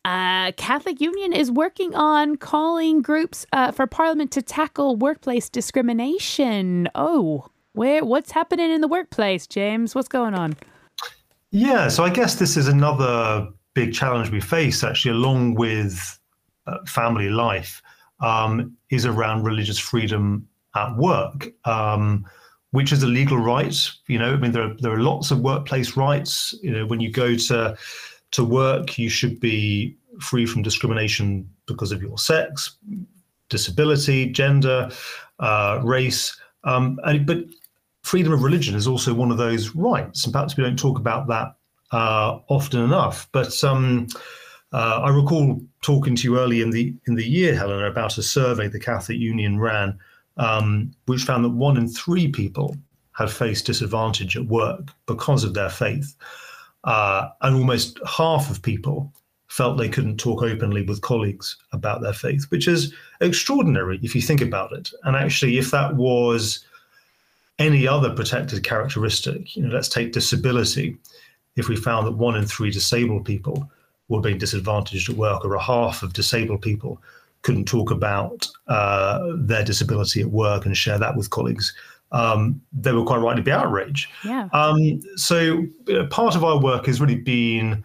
Uh, 0.04 0.52
Catholic 0.52 1.00
Union 1.00 1.32
is 1.32 1.50
working 1.50 1.94
on 1.94 2.36
calling 2.36 3.02
groups 3.02 3.46
uh, 3.52 3.72
for 3.72 3.86
Parliament 3.86 4.30
to 4.32 4.42
tackle 4.42 4.96
workplace 4.96 5.48
discrimination. 5.48 6.88
Oh, 6.94 7.46
where 7.72 8.04
what's 8.04 8.32
happening 8.32 8.70
in 8.70 8.80
the 8.80 8.88
workplace, 8.88 9.46
James? 9.46 9.94
What's 9.94 10.08
going 10.08 10.34
on? 10.34 10.56
Yeah, 11.50 11.88
so 11.88 12.04
I 12.04 12.10
guess 12.10 12.34
this 12.34 12.56
is 12.56 12.68
another 12.68 13.48
big 13.74 13.94
challenge 13.94 14.30
we 14.30 14.40
face 14.40 14.82
actually, 14.82 15.12
along 15.12 15.54
with 15.54 16.18
uh, 16.66 16.78
family 16.86 17.30
life 17.30 17.80
um, 18.20 18.76
is 18.90 19.06
around 19.06 19.44
religious 19.44 19.78
freedom 19.78 20.46
at 20.74 20.96
work, 20.96 21.48
um, 21.64 22.26
which 22.70 22.92
is 22.92 23.02
a 23.02 23.06
legal 23.06 23.38
right. 23.38 23.76
You 24.06 24.18
know, 24.18 24.32
I 24.32 24.36
mean, 24.36 24.52
there 24.52 24.62
are, 24.62 24.74
there 24.80 24.92
are 24.92 25.00
lots 25.00 25.30
of 25.30 25.40
workplace 25.40 25.96
rights. 25.96 26.54
You 26.62 26.72
know, 26.72 26.86
when 26.86 27.00
you 27.00 27.10
go 27.10 27.34
to 27.34 27.76
to 28.30 28.44
work, 28.44 28.98
you 28.98 29.08
should 29.08 29.40
be 29.40 29.96
free 30.20 30.46
from 30.46 30.62
discrimination 30.62 31.48
because 31.66 31.92
of 31.92 32.02
your 32.02 32.18
sex, 32.18 32.76
disability, 33.48 34.30
gender, 34.30 34.90
uh, 35.38 35.80
race. 35.82 36.38
Um, 36.64 36.98
and, 37.04 37.26
but 37.26 37.38
freedom 38.02 38.32
of 38.32 38.42
religion 38.42 38.74
is 38.74 38.86
also 38.86 39.14
one 39.14 39.30
of 39.30 39.38
those 39.38 39.74
rights, 39.74 40.24
and 40.24 40.32
perhaps 40.32 40.56
we 40.56 40.64
don't 40.64 40.78
talk 40.78 40.98
about 40.98 41.28
that 41.28 41.54
uh, 41.92 42.38
often 42.48 42.82
enough. 42.82 43.28
But 43.32 43.62
um, 43.64 44.08
uh, 44.72 45.00
I 45.02 45.08
recall 45.10 45.60
talking 45.80 46.14
to 46.16 46.24
you 46.24 46.38
early 46.38 46.60
in 46.60 46.70
the 46.70 46.94
in 47.06 47.14
the 47.14 47.26
year, 47.26 47.54
Helena, 47.54 47.86
about 47.86 48.18
a 48.18 48.22
survey 48.22 48.68
the 48.68 48.78
Catholic 48.78 49.18
Union 49.18 49.58
ran, 49.58 49.98
um, 50.36 50.92
which 51.06 51.22
found 51.22 51.44
that 51.44 51.50
one 51.50 51.76
in 51.76 51.88
three 51.88 52.28
people 52.28 52.76
had 53.12 53.30
faced 53.30 53.66
disadvantage 53.66 54.36
at 54.36 54.46
work 54.46 54.90
because 55.06 55.42
of 55.42 55.54
their 55.54 55.70
faith, 55.70 56.14
uh, 56.84 57.28
and 57.40 57.56
almost 57.56 57.98
half 58.06 58.50
of 58.50 58.62
people 58.62 59.10
felt 59.48 59.78
they 59.78 59.88
couldn't 59.88 60.18
talk 60.18 60.42
openly 60.42 60.82
with 60.82 61.00
colleagues 61.00 61.56
about 61.72 62.02
their 62.02 62.12
faith, 62.12 62.44
which 62.50 62.68
is 62.68 62.94
extraordinary 63.22 63.98
if 64.02 64.14
you 64.14 64.20
think 64.20 64.42
about 64.42 64.72
it. 64.72 64.90
And 65.04 65.16
actually, 65.16 65.56
if 65.56 65.70
that 65.70 65.96
was 65.96 66.66
any 67.58 67.88
other 67.88 68.14
protected 68.14 68.62
characteristic, 68.62 69.56
you 69.56 69.62
know, 69.62 69.74
let's 69.74 69.88
take 69.88 70.12
disability. 70.12 70.98
If 71.56 71.68
we 71.68 71.76
found 71.76 72.06
that 72.06 72.12
one 72.12 72.36
in 72.36 72.46
three 72.46 72.70
disabled 72.70 73.24
people 73.24 73.68
were 74.08 74.20
being 74.20 74.38
disadvantaged 74.38 75.08
at 75.10 75.16
work, 75.16 75.44
or 75.44 75.54
a 75.54 75.62
half 75.62 76.02
of 76.02 76.12
disabled 76.12 76.62
people 76.62 77.00
couldn't 77.42 77.66
talk 77.66 77.90
about 77.90 78.48
uh, 78.66 79.20
their 79.36 79.64
disability 79.64 80.20
at 80.20 80.28
work 80.28 80.66
and 80.66 80.76
share 80.76 80.98
that 80.98 81.16
with 81.16 81.30
colleagues. 81.30 81.74
Um, 82.10 82.60
they 82.72 82.92
were 82.92 83.04
quite 83.04 83.18
right 83.18 83.36
to 83.36 83.42
be 83.42 83.52
outraged. 83.52 84.10
Yeah. 84.24 84.48
Um, 84.52 85.00
so 85.16 85.66
know, 85.88 86.06
part 86.06 86.34
of 86.36 86.44
our 86.44 86.58
work 86.58 86.86
has 86.86 87.00
really 87.00 87.16
been 87.16 87.84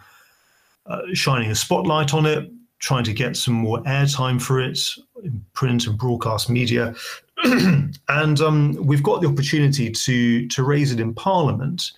uh, 0.85 1.01
shining 1.13 1.51
a 1.51 1.55
spotlight 1.55 2.13
on 2.13 2.25
it, 2.25 2.49
trying 2.79 3.03
to 3.03 3.13
get 3.13 3.35
some 3.37 3.53
more 3.53 3.81
airtime 3.83 4.41
for 4.41 4.59
it 4.59 4.79
in 5.23 5.45
print 5.53 5.87
and 5.87 5.97
broadcast 5.97 6.49
media, 6.49 6.95
and 7.43 8.41
um, 8.41 8.75
we've 8.75 9.03
got 9.03 9.21
the 9.21 9.27
opportunity 9.27 9.91
to 9.91 10.47
to 10.47 10.63
raise 10.63 10.91
it 10.91 10.99
in 10.99 11.13
Parliament 11.13 11.91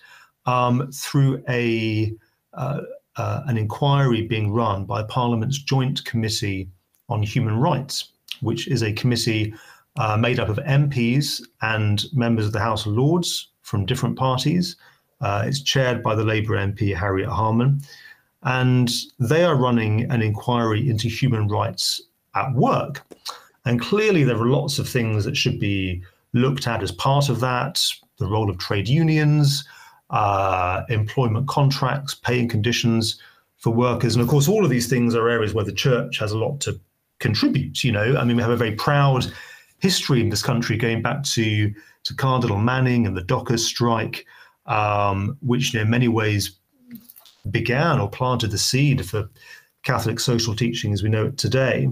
um, 0.46 0.90
through 0.92 1.42
a 1.48 2.12
uh, 2.54 2.80
uh, 3.16 3.42
an 3.46 3.56
inquiry 3.56 4.22
being 4.22 4.52
run 4.52 4.84
by 4.84 5.02
Parliament's 5.04 5.58
Joint 5.58 6.04
Committee 6.04 6.68
on 7.08 7.22
Human 7.22 7.58
Rights, 7.58 8.12
which 8.40 8.68
is 8.68 8.82
a 8.82 8.92
committee 8.92 9.54
uh, 9.96 10.16
made 10.16 10.38
up 10.38 10.48
of 10.48 10.58
MPs 10.58 11.42
and 11.62 12.04
members 12.12 12.46
of 12.46 12.52
the 12.52 12.60
House 12.60 12.86
of 12.86 12.92
Lords 12.92 13.48
from 13.62 13.86
different 13.86 14.16
parties. 14.16 14.76
Uh, 15.20 15.44
it's 15.46 15.62
chaired 15.62 16.02
by 16.02 16.14
the 16.14 16.24
Labour 16.24 16.56
MP 16.56 16.94
Harriet 16.94 17.30
Harman, 17.30 17.80
and 18.42 18.90
they 19.18 19.44
are 19.44 19.56
running 19.56 20.10
an 20.10 20.20
inquiry 20.20 20.88
into 20.88 21.08
human 21.08 21.48
rights 21.48 22.02
at 22.34 22.52
work. 22.52 23.02
And 23.64 23.80
clearly, 23.80 24.24
there 24.24 24.36
are 24.36 24.46
lots 24.46 24.78
of 24.78 24.88
things 24.88 25.24
that 25.24 25.36
should 25.36 25.58
be 25.58 26.02
looked 26.34 26.66
at 26.66 26.82
as 26.82 26.92
part 26.92 27.28
of 27.28 27.40
that 27.40 27.82
the 28.18 28.26
role 28.26 28.48
of 28.50 28.58
trade 28.58 28.88
unions, 28.88 29.64
uh, 30.10 30.82
employment 30.88 31.48
contracts, 31.48 32.14
paying 32.14 32.48
conditions 32.48 33.20
for 33.56 33.70
workers. 33.70 34.14
And 34.14 34.22
of 34.22 34.28
course, 34.28 34.48
all 34.48 34.64
of 34.64 34.70
these 34.70 34.88
things 34.88 35.14
are 35.14 35.28
areas 35.28 35.54
where 35.54 35.64
the 35.64 35.72
church 35.72 36.18
has 36.18 36.32
a 36.32 36.38
lot 36.38 36.60
to 36.60 36.78
contribute. 37.18 37.82
You 37.82 37.92
know, 37.92 38.16
I 38.16 38.24
mean, 38.24 38.36
we 38.36 38.42
have 38.42 38.50
a 38.50 38.56
very 38.56 38.74
proud 38.74 39.26
history 39.78 40.20
in 40.20 40.28
this 40.28 40.42
country 40.42 40.76
going 40.76 41.02
back 41.02 41.22
to, 41.24 41.72
to 42.04 42.14
Cardinal 42.14 42.58
Manning 42.58 43.06
and 43.06 43.16
the 43.16 43.22
Dockers 43.22 43.64
strike, 43.64 44.26
um, 44.66 45.36
which 45.40 45.74
in 45.74 45.90
many 45.90 46.08
ways 46.08 46.58
began 47.50 48.00
or 48.00 48.10
planted 48.10 48.50
the 48.50 48.58
seed 48.58 49.06
for 49.08 49.28
Catholic 49.82 50.18
social 50.18 50.54
teaching 50.54 50.92
as 50.92 51.02
we 51.02 51.08
know 51.08 51.26
it 51.26 51.38
today. 51.38 51.88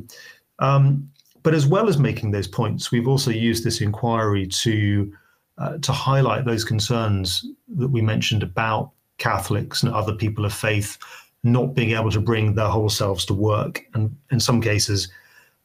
Um, 0.58 1.08
but 1.42 1.54
as 1.54 1.66
well 1.66 1.88
as 1.88 1.98
making 1.98 2.30
those 2.30 2.48
points, 2.48 2.90
we've 2.90 3.08
also 3.08 3.30
used 3.30 3.64
this 3.64 3.80
inquiry 3.80 4.46
to 4.46 5.12
uh, 5.58 5.78
to 5.78 5.92
highlight 5.92 6.44
those 6.44 6.64
concerns 6.64 7.46
that 7.76 7.88
we 7.88 8.00
mentioned 8.00 8.42
about 8.42 8.90
Catholics 9.18 9.82
and 9.82 9.92
other 9.92 10.14
people 10.14 10.44
of 10.44 10.52
faith 10.52 10.98
not 11.44 11.74
being 11.74 11.90
able 11.90 12.10
to 12.10 12.20
bring 12.20 12.54
their 12.54 12.68
whole 12.68 12.88
selves 12.88 13.24
to 13.26 13.34
work, 13.34 13.84
and 13.94 14.16
in 14.30 14.40
some 14.40 14.60
cases, 14.60 15.08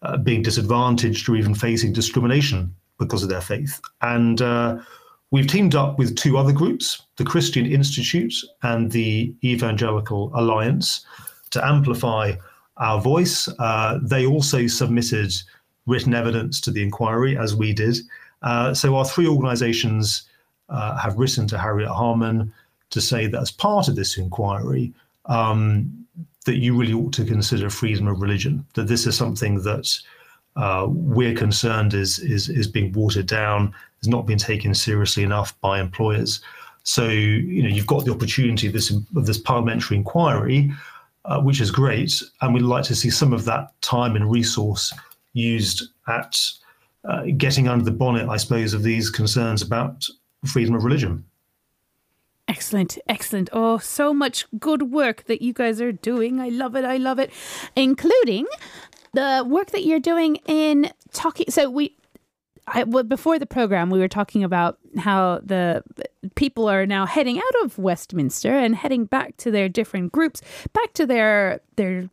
uh, 0.02 0.18
being 0.18 0.42
disadvantaged 0.42 1.28
or 1.30 1.36
even 1.36 1.56
facing 1.56 1.94
discrimination 1.94 2.76
because 2.98 3.24
of 3.24 3.30
their 3.30 3.42
faith. 3.42 3.80
And 4.02 4.42
uh, 4.42 4.80
we've 5.32 5.48
teamed 5.48 5.76
up 5.76 5.98
with 5.98 6.18
two 6.18 6.38
other 6.38 6.52
groups, 6.52 7.02
the 7.16 7.24
Christian 7.24 7.66
Institute 7.66 8.34
and 8.62 8.92
the 8.92 9.34
Evangelical 9.44 10.32
Alliance, 10.36 11.06
to 11.52 11.66
amplify 11.66 12.34
our 12.78 13.02
voice. 13.02 13.50
Uh, 13.58 14.00
they 14.02 14.26
also 14.26 14.68
submitted 14.68 15.34
written 15.88 16.14
evidence 16.14 16.62
to 16.62 16.72
the 16.72 16.84
inquiry, 16.84 17.38
as 17.38 17.56
we 17.56 17.74
did. 17.74 17.98
Uh, 18.42 18.74
so 18.74 18.96
our 18.96 19.06
three 19.06 19.28
organisations 19.28 20.24
uh, 20.70 20.98
have 20.98 21.18
written 21.18 21.48
to 21.48 21.58
Harriet 21.58 21.90
Harman, 21.90 22.54
to 22.90 23.02
say 23.02 23.28
that 23.28 23.42
as 23.42 23.52
part 23.52 23.88
of 23.88 23.96
this 23.96 24.18
inquiry, 24.18 24.94
um, 25.26 26.06
that 26.46 26.58
you 26.58 26.76
really 26.76 26.94
ought 26.94 27.14
to 27.14 27.26
consider 27.26 27.70
freedom 27.70 28.08
of 28.08 28.22
religion. 28.22 28.66
That 28.74 28.88
this 28.88 29.06
is 29.06 29.16
something 29.16 29.62
that 29.64 29.88
uh, 30.56 30.88
we're 30.90 31.36
concerned 31.36 31.94
is 31.94 32.20
is 32.20 32.50
is 32.50 32.68
being 32.68 32.92
watered 32.94 33.28
down, 33.28 33.74
is 34.02 34.08
not 34.08 34.26
being 34.26 34.40
taken 34.40 34.74
seriously 34.74 35.24
enough 35.24 35.60
by 35.62 35.80
employers. 35.80 36.42
So 36.84 37.08
you 37.08 37.62
know 37.64 37.70
you've 37.70 37.88
got 37.88 38.06
the 38.06 38.12
opportunity 38.12 38.68
of 38.68 38.74
this 38.74 38.92
of 38.92 39.26
this 39.26 39.38
parliamentary 39.38 39.98
inquiry, 39.98 40.72
uh, 41.26 41.42
which 41.42 41.62
is 41.62 41.72
great, 41.72 42.22
and 42.42 42.54
we'd 42.54 42.64
like 42.64 42.86
to 42.86 42.96
see 42.96 43.10
some 43.10 43.34
of 43.34 43.46
that 43.46 43.80
time 43.82 44.16
and 44.16 44.32
resource 44.32 44.94
used 45.34 45.84
at 46.08 46.40
uh, 47.10 47.24
getting 47.38 47.68
under 47.68 47.84
the 47.84 47.92
bonnet, 47.92 48.30
I 48.30 48.38
suppose, 48.38 48.74
of 48.74 48.84
these 48.84 49.10
concerns 49.10 49.62
about 49.62 50.06
freedom 50.46 50.76
of 50.76 50.84
religion. 50.84 51.26
Excellent, 52.48 52.98
excellent. 53.08 53.50
Oh, 53.54 53.78
so 53.78 54.14
much 54.14 54.46
good 54.60 54.92
work 54.92 55.26
that 55.26 55.42
you 55.42 55.54
guys 55.54 55.82
are 55.82 55.92
doing. 55.92 56.40
I 56.40 56.50
love 56.50 56.76
it. 56.76 56.86
I 56.86 56.98
love 56.98 57.20
it, 57.20 57.32
including 57.76 58.48
the 59.14 59.44
work 59.48 59.72
that 59.72 59.86
you're 59.86 60.00
doing 60.00 60.38
in 60.48 60.92
talking. 61.12 61.46
So 61.50 61.70
we 61.70 61.96
I, 62.68 62.84
well, 62.84 63.04
before 63.04 63.40
the 63.40 63.46
program, 63.46 63.90
we 63.90 64.00
were 64.00 64.08
talking 64.08 64.44
about 64.44 64.78
how 64.98 65.40
the 65.44 65.84
people 66.36 66.70
are 66.70 66.86
now 66.86 67.06
heading 67.06 67.38
out 67.38 67.64
of 67.64 67.78
Westminster 67.78 68.52
and 68.54 68.76
heading 68.76 69.06
back 69.06 69.38
to 69.38 69.52
their 69.52 69.70
different 69.70 70.12
groups, 70.12 70.42
back 70.74 70.94
to 70.94 71.06
their 71.06 71.62
their 71.76 72.10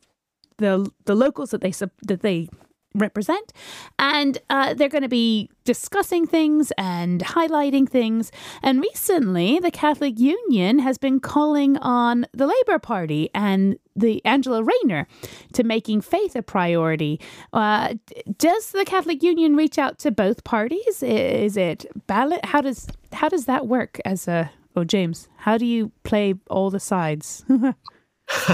the 0.59 0.91
the 1.05 1.15
locals 1.15 1.50
that 1.50 1.61
they 1.61 1.73
that 2.03 2.21
they 2.23 2.49
represent. 2.97 3.53
And 3.99 4.38
uh, 4.50 4.75
they're 4.75 4.88
going 4.88 5.03
to 5.03 5.09
be 5.09 5.50
discussing 5.65 6.26
things 6.26 6.73
and 6.79 7.23
highlighting 7.23 7.88
things. 7.88 8.31
And 8.62 8.81
recently, 8.81 9.59
the 9.59 9.71
Catholic 9.71 10.19
Union 10.19 10.79
has 10.81 10.99
been 10.99 11.21
calling 11.21 11.76
on 11.79 12.26
the 12.33 12.47
Labour 12.47 12.79
Party 12.79 13.31
and 13.35 13.79
the 13.95 14.25
Angela 14.25 14.62
Rayner 14.62 15.07
to 15.55 15.65
making 15.65 16.03
faith 16.03 16.37
a 16.37 16.43
priority. 16.43 17.21
Uh, 17.53 17.95
does 18.38 18.73
the 18.73 18.85
Catholic 18.85 19.23
Union 19.23 19.57
reach 19.57 19.79
out 19.79 19.99
to 20.00 20.11
both 20.11 20.45
parties? 20.45 21.03
Is 21.03 21.57
it 21.57 21.87
ballot? 22.07 22.45
How 22.45 22.61
does 22.61 22.88
how 23.12 23.29
does 23.29 23.47
that 23.47 23.67
work 23.67 23.99
as 24.05 24.29
a 24.29 24.50
Oh, 24.79 24.85
James, 24.85 25.29
how 25.38 25.57
do 25.57 25.65
you 25.65 25.91
play 26.05 26.35
all 26.50 26.71
the 26.71 26.79
sides? 26.81 27.45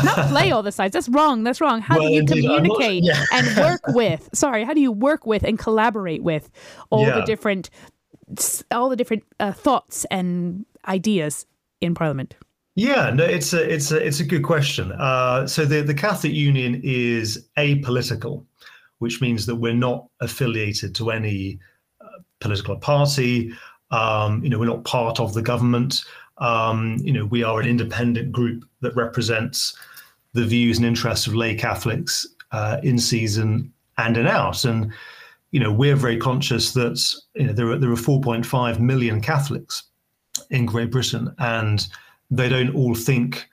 not 0.05 0.29
play 0.29 0.51
all 0.51 0.63
the 0.63 0.73
sides. 0.73 0.93
That's 0.93 1.09
wrong. 1.09 1.45
That's 1.45 1.61
wrong. 1.61 1.81
How 1.81 1.99
well, 1.99 2.09
do 2.09 2.15
you 2.15 2.25
communicate 2.25 3.05
not, 3.05 3.17
yeah. 3.17 3.25
and 3.33 3.57
work 3.57 3.81
with? 3.89 4.29
Sorry, 4.33 4.65
how 4.65 4.75
do 4.75 4.81
you 4.81 4.93
work 4.93 5.27
with 5.27 5.43
and 5.43 5.59
collaborate 5.59 6.23
with 6.23 6.51
all 6.91 7.07
yeah. 7.07 7.21
the 7.21 7.23
different, 7.23 7.71
all 8.71 8.89
the 8.89 8.97
different 8.97 9.25
uh, 9.41 9.53
thoughts 9.53 10.05
and 10.11 10.67
ideas 10.87 11.47
in 11.81 11.95
Parliament? 11.95 12.35
Yeah, 12.75 13.11
no, 13.11 13.25
it's 13.25 13.53
a 13.53 13.71
it's 13.71 13.93
a 13.93 14.05
it's 14.05 14.21
a 14.21 14.25
good 14.25 14.43
question. 14.43 14.93
Uh, 14.93 15.47
so 15.47 15.67
the 15.67 15.83
the 15.83 15.95
Catholic 15.95 16.33
Union 16.33 16.81
is 16.83 17.47
apolitical, 17.59 18.47
which 18.99 19.21
means 19.21 19.45
that 19.47 19.57
we're 19.57 19.75
not 19.75 20.07
affiliated 20.21 20.95
to 20.95 21.11
any 21.11 21.59
uh, 22.01 22.07
political 22.41 22.77
party. 22.77 23.53
Um, 23.91 24.43
you 24.43 24.49
know, 24.49 24.59
we're 24.59 24.65
not 24.65 24.85
part 24.85 25.21
of 25.21 25.35
the 25.35 25.43
government. 25.43 26.03
Um, 26.43 26.99
you 27.03 27.13
know, 27.13 27.25
we 27.25 27.45
are 27.45 27.61
an 27.61 27.69
independent 27.69 28.33
group 28.33 28.65
that 28.81 28.97
represents 28.97 29.77
the 30.33 30.45
views 30.45 30.79
and 30.79 30.87
interests 30.87 31.27
of 31.27 31.35
lay 31.35 31.55
Catholics 31.55 32.27
uh, 32.51 32.79
in 32.83 32.99
season 32.99 33.73
and 33.97 34.17
in 34.17 34.27
out. 34.27 34.65
And 34.65 34.93
you 35.53 35.61
know, 35.61 35.71
we're 35.71 35.97
very 35.97 36.17
conscious 36.17 36.73
that 36.73 37.15
you 37.35 37.47
know 37.47 37.53
there 37.53 37.71
are 37.71 37.79
there 37.79 37.91
are 37.91 37.97
4.5 37.97 38.81
million 38.81 39.21
Catholics 39.21 39.85
in 40.51 40.67
Great 40.67 40.91
Britain, 40.91 41.35
and 41.39 41.87
they 42.31 42.49
don't 42.49 42.75
all 42.75 42.95
think 42.95 43.49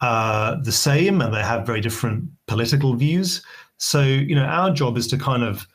uh, 0.00 0.56
the 0.62 0.72
same, 0.72 1.22
and 1.22 1.32
they 1.32 1.42
have 1.42 1.64
very 1.64 1.80
different 1.80 2.28
political 2.46 2.94
views. 2.94 3.42
So 3.78 4.02
you 4.02 4.34
know, 4.34 4.44
our 4.44 4.70
job 4.70 4.98
is 4.98 5.06
to 5.08 5.16
kind 5.16 5.42
of 5.42 5.66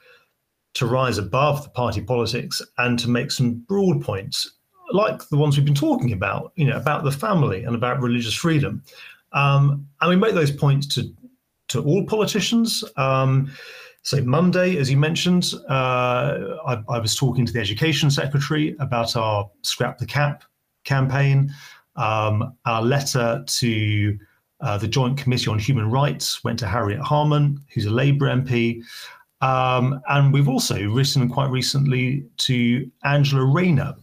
to 0.75 0.85
rise 0.85 1.17
above 1.17 1.63
the 1.63 1.69
party 1.69 2.01
politics 2.01 2.61
and 2.77 2.99
to 2.99 3.09
make 3.09 3.31
some 3.31 3.55
broad 3.67 4.03
points 4.03 4.58
like 4.91 5.27
the 5.29 5.37
ones 5.37 5.57
we've 5.57 5.65
been 5.65 5.75
talking 5.75 6.13
about, 6.13 6.51
you 6.55 6.65
know, 6.65 6.77
about 6.77 7.03
the 7.03 7.11
family 7.11 7.63
and 7.63 7.75
about 7.75 8.01
religious 8.01 8.33
freedom. 8.33 8.83
Um, 9.33 9.87
and 10.01 10.09
we 10.09 10.15
make 10.15 10.33
those 10.33 10.51
points 10.51 10.87
to 10.95 11.13
to 11.69 11.83
all 11.83 12.03
politicians. 12.05 12.83
Um, 12.97 13.51
so 14.01 14.21
Monday, 14.23 14.77
as 14.77 14.89
you 14.89 14.97
mentioned, 14.97 15.53
uh, 15.69 16.57
I, 16.65 16.81
I, 16.89 16.99
was 16.99 17.15
talking 17.15 17.45
to 17.45 17.53
the 17.53 17.59
education 17.59 18.09
secretary 18.09 18.75
about 18.79 19.15
our 19.15 19.49
Scrap 19.61 19.99
the 19.99 20.05
Cap 20.05 20.43
campaign. 20.83 21.53
Um, 21.95 22.55
our 22.65 22.81
letter 22.81 23.43
to 23.45 24.17
uh, 24.61 24.77
the 24.77 24.87
Joint 24.87 25.17
Committee 25.17 25.49
on 25.49 25.59
Human 25.59 25.91
Rights 25.91 26.43
went 26.43 26.59
to 26.59 26.67
Harriet 26.67 27.01
Harman, 27.01 27.61
who's 27.73 27.85
a 27.85 27.91
Labour 27.91 28.27
MP. 28.27 28.81
Um, 29.41 30.01
and 30.09 30.33
we've 30.33 30.49
also 30.49 30.81
written 30.89 31.29
quite 31.29 31.49
recently 31.49 32.25
to 32.37 32.89
Angela 33.03 33.45
Rayner, 33.45 33.95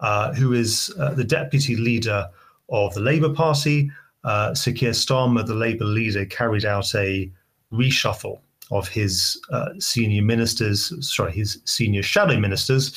uh, 0.00 0.32
who 0.34 0.52
is 0.52 0.92
uh, 0.98 1.14
the 1.14 1.24
deputy 1.24 1.76
leader 1.76 2.28
of 2.68 2.94
the 2.94 3.00
Labour 3.00 3.32
Party. 3.32 3.90
Uh, 4.24 4.54
Sir 4.54 4.72
Keir 4.72 4.90
Starmer, 4.90 5.46
the 5.46 5.54
Labour 5.54 5.84
leader, 5.84 6.24
carried 6.26 6.64
out 6.64 6.94
a 6.94 7.30
reshuffle 7.72 8.40
of 8.70 8.88
his 8.88 9.40
uh, 9.50 9.70
senior 9.78 10.22
ministers, 10.22 10.92
sorry, 11.06 11.32
his 11.32 11.60
senior 11.64 12.02
shadow 12.02 12.38
ministers. 12.38 12.94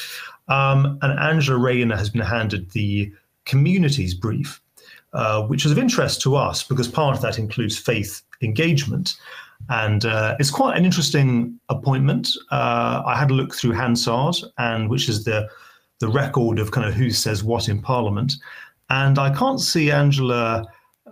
Um, 0.48 1.00
and 1.02 1.18
Angela 1.20 1.58
Rayner 1.58 1.96
has 1.96 2.10
been 2.10 2.22
handed 2.22 2.70
the 2.72 3.12
communities 3.46 4.14
brief, 4.14 4.62
uh, 5.14 5.44
which 5.44 5.66
is 5.66 5.72
of 5.72 5.78
interest 5.78 6.22
to 6.22 6.36
us 6.36 6.64
because 6.64 6.88
part 6.88 7.16
of 7.16 7.22
that 7.22 7.40
includes 7.40 7.78
faith 7.78 8.22
engagement. 8.42 9.16
And 9.70 10.06
uh, 10.06 10.36
it's 10.40 10.52
quite 10.52 10.78
an 10.78 10.86
interesting 10.86 11.60
appointment. 11.70 12.30
Uh, 12.52 13.02
I 13.06 13.18
had 13.18 13.32
a 13.32 13.34
look 13.34 13.56
through 13.56 13.72
Hansard, 13.72 14.36
and 14.58 14.90
which 14.90 15.08
is 15.08 15.24
the 15.24 15.48
the 16.04 16.10
record 16.10 16.60
of 16.60 16.72
kind 16.72 16.86
of 16.86 16.94
who 16.94 17.10
says 17.10 17.46
what 17.46 17.70
in 17.70 17.82
Parliament. 17.82 18.34
And 18.90 19.18
I 19.18 19.34
can't 19.34 19.62
see 19.62 19.90
Angela 19.90 20.66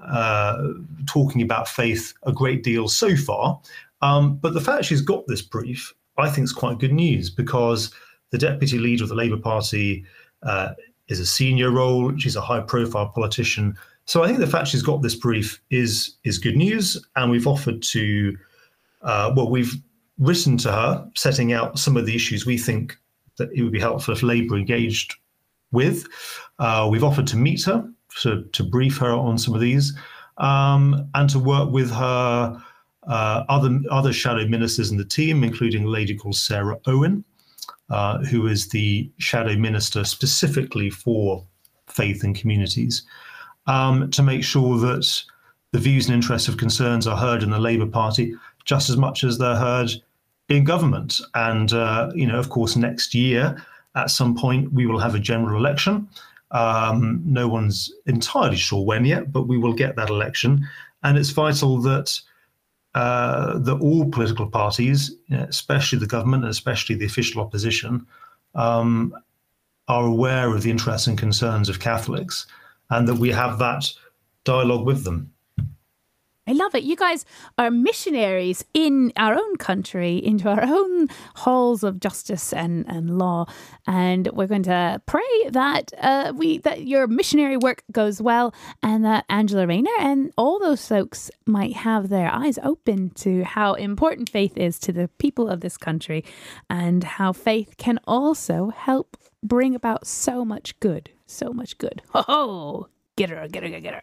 uh, 0.03 0.67
talking 1.07 1.41
about 1.41 1.69
faith 1.69 2.13
a 2.23 2.33
great 2.33 2.61
deal 2.61 2.89
so 2.89 3.15
far. 3.15 3.57
Um, 4.01 4.35
but 4.35 4.53
the 4.53 4.59
fact 4.59 4.83
she's 4.83 4.99
got 4.99 5.25
this 5.27 5.41
brief, 5.41 5.93
I 6.17 6.29
think, 6.29 6.43
is 6.43 6.51
quite 6.51 6.79
good 6.79 6.91
news 6.91 7.29
because 7.29 7.93
the 8.31 8.37
deputy 8.37 8.79
leader 8.79 9.03
of 9.03 9.09
the 9.09 9.15
Labour 9.15 9.37
Party 9.37 10.03
uh, 10.43 10.73
is 11.07 11.21
a 11.21 11.25
senior 11.25 11.71
role. 11.71 12.13
She's 12.17 12.35
a 12.35 12.41
high-profile 12.41 13.13
politician. 13.15 13.77
So 14.03 14.23
I 14.23 14.27
think 14.27 14.39
the 14.39 14.47
fact 14.47 14.67
she's 14.67 14.83
got 14.83 15.01
this 15.01 15.15
brief 15.15 15.61
is 15.69 16.17
is 16.25 16.37
good 16.37 16.57
news, 16.57 16.97
and 17.15 17.31
we've 17.31 17.47
offered 17.47 17.81
to, 17.83 18.37
uh, 19.03 19.31
well, 19.37 19.49
we've 19.49 19.73
written 20.19 20.57
to 20.57 20.71
her, 20.71 21.09
setting 21.15 21.53
out 21.53 21.79
some 21.79 21.95
of 21.95 22.05
the 22.05 22.15
issues 22.15 22.45
we 22.45 22.57
think 22.57 22.97
that 23.37 23.49
it 23.53 23.63
would 23.63 23.71
be 23.71 23.79
helpful 23.79 24.13
if 24.13 24.23
Labour 24.23 24.57
engaged 24.57 25.15
with. 25.71 26.07
Uh, 26.59 26.87
we've 26.91 27.03
offered 27.03 27.27
to 27.27 27.37
meet 27.37 27.63
her 27.63 27.89
to, 28.21 28.43
to 28.51 28.63
brief 28.63 28.97
her 28.97 29.11
on 29.11 29.37
some 29.37 29.53
of 29.53 29.61
these 29.61 29.97
um, 30.37 31.09
and 31.15 31.29
to 31.29 31.39
work 31.39 31.71
with 31.71 31.91
her 31.91 32.61
uh, 33.07 33.43
other 33.49 33.79
other 33.89 34.13
shadow 34.13 34.45
ministers 34.45 34.91
in 34.91 34.97
the 34.97 35.05
team, 35.05 35.43
including 35.43 35.85
a 35.85 35.89
lady 35.89 36.15
called 36.15 36.35
Sarah 36.35 36.77
Owen, 36.85 37.23
uh, 37.89 38.19
who 38.25 38.47
is 38.47 38.69
the 38.69 39.09
shadow 39.17 39.55
minister 39.55 40.03
specifically 40.03 40.89
for 40.89 41.45
faith 41.87 42.23
and 42.23 42.35
communities, 42.35 43.03
um, 43.67 44.11
to 44.11 44.21
make 44.21 44.43
sure 44.43 44.77
that 44.77 45.23
the 45.71 45.79
views 45.79 46.07
and 46.07 46.15
interests 46.15 46.47
of 46.47 46.57
concerns 46.57 47.07
are 47.07 47.17
heard 47.17 47.43
in 47.43 47.49
the 47.49 47.59
Labour 47.59 47.87
Party 47.87 48.35
just 48.65 48.89
as 48.89 48.97
much 48.97 49.23
as 49.23 49.37
they're 49.37 49.55
heard 49.55 49.89
in 50.49 50.63
government. 50.63 51.21
And, 51.33 51.73
uh, 51.73 52.11
you 52.13 52.27
know, 52.27 52.39
of 52.39 52.49
course, 52.49 52.75
next 52.75 53.13
year, 53.13 53.63
at 53.95 54.09
some 54.09 54.35
point, 54.35 54.73
we 54.73 54.85
will 54.85 54.99
have 54.99 55.15
a 55.15 55.19
general 55.19 55.57
election. 55.57 56.07
Um, 56.51 57.21
no 57.25 57.47
one's 57.47 57.91
entirely 58.05 58.57
sure 58.57 58.85
when 58.85 59.05
yet, 59.05 59.31
but 59.31 59.47
we 59.47 59.57
will 59.57 59.73
get 59.73 59.95
that 59.95 60.09
election. 60.09 60.67
And 61.03 61.17
it's 61.17 61.29
vital 61.29 61.81
that 61.81 62.19
uh, 62.93 63.57
that 63.59 63.79
all 63.79 64.09
political 64.09 64.47
parties, 64.49 65.15
especially 65.29 65.97
the 65.99 66.07
government 66.07 66.43
and 66.43 66.51
especially 66.51 66.95
the 66.95 67.05
official 67.05 67.41
opposition, 67.41 68.05
um, 68.53 69.15
are 69.87 70.05
aware 70.05 70.53
of 70.53 70.63
the 70.63 70.71
interests 70.71 71.07
and 71.07 71.17
concerns 71.17 71.69
of 71.69 71.79
Catholics, 71.79 72.47
and 72.89 73.07
that 73.07 73.15
we 73.15 73.29
have 73.29 73.59
that 73.59 73.89
dialogue 74.43 74.85
with 74.85 75.05
them. 75.05 75.31
I 76.47 76.53
love 76.53 76.73
it. 76.73 76.83
You 76.83 76.95
guys 76.95 77.23
are 77.59 77.69
missionaries 77.69 78.65
in 78.73 79.13
our 79.15 79.35
own 79.35 79.57
country, 79.57 80.17
into 80.17 80.49
our 80.49 80.63
own 80.63 81.07
halls 81.35 81.83
of 81.83 81.99
justice 81.99 82.51
and, 82.51 82.85
and 82.87 83.19
law. 83.19 83.45
And 83.85 84.27
we're 84.33 84.47
going 84.47 84.63
to 84.63 85.01
pray 85.05 85.49
that 85.49 85.91
uh, 85.99 86.33
we 86.35 86.57
that 86.59 86.83
your 86.87 87.05
missionary 87.05 87.57
work 87.57 87.83
goes 87.91 88.21
well 88.21 88.55
and 88.81 89.05
that 89.05 89.25
Angela 89.29 89.67
Rayner 89.67 89.91
and 89.99 90.31
all 90.35 90.59
those 90.59 90.85
folks 90.87 91.29
might 91.45 91.73
have 91.73 92.09
their 92.09 92.33
eyes 92.33 92.57
open 92.63 93.11
to 93.11 93.43
how 93.43 93.75
important 93.75 94.29
faith 94.29 94.57
is 94.57 94.79
to 94.79 94.91
the 94.91 95.09
people 95.19 95.47
of 95.47 95.61
this 95.61 95.77
country 95.77 96.25
and 96.69 97.03
how 97.03 97.33
faith 97.33 97.75
can 97.77 97.99
also 98.07 98.69
help 98.69 99.15
bring 99.43 99.75
about 99.75 100.07
so 100.07 100.43
much 100.43 100.79
good. 100.79 101.11
So 101.27 101.53
much 101.53 101.77
good. 101.77 102.01
Oh, 102.13 102.87
Get 103.17 103.29
her, 103.29 103.47
get 103.47 103.63
her, 103.63 103.69
get 103.69 103.93
her. 103.93 104.01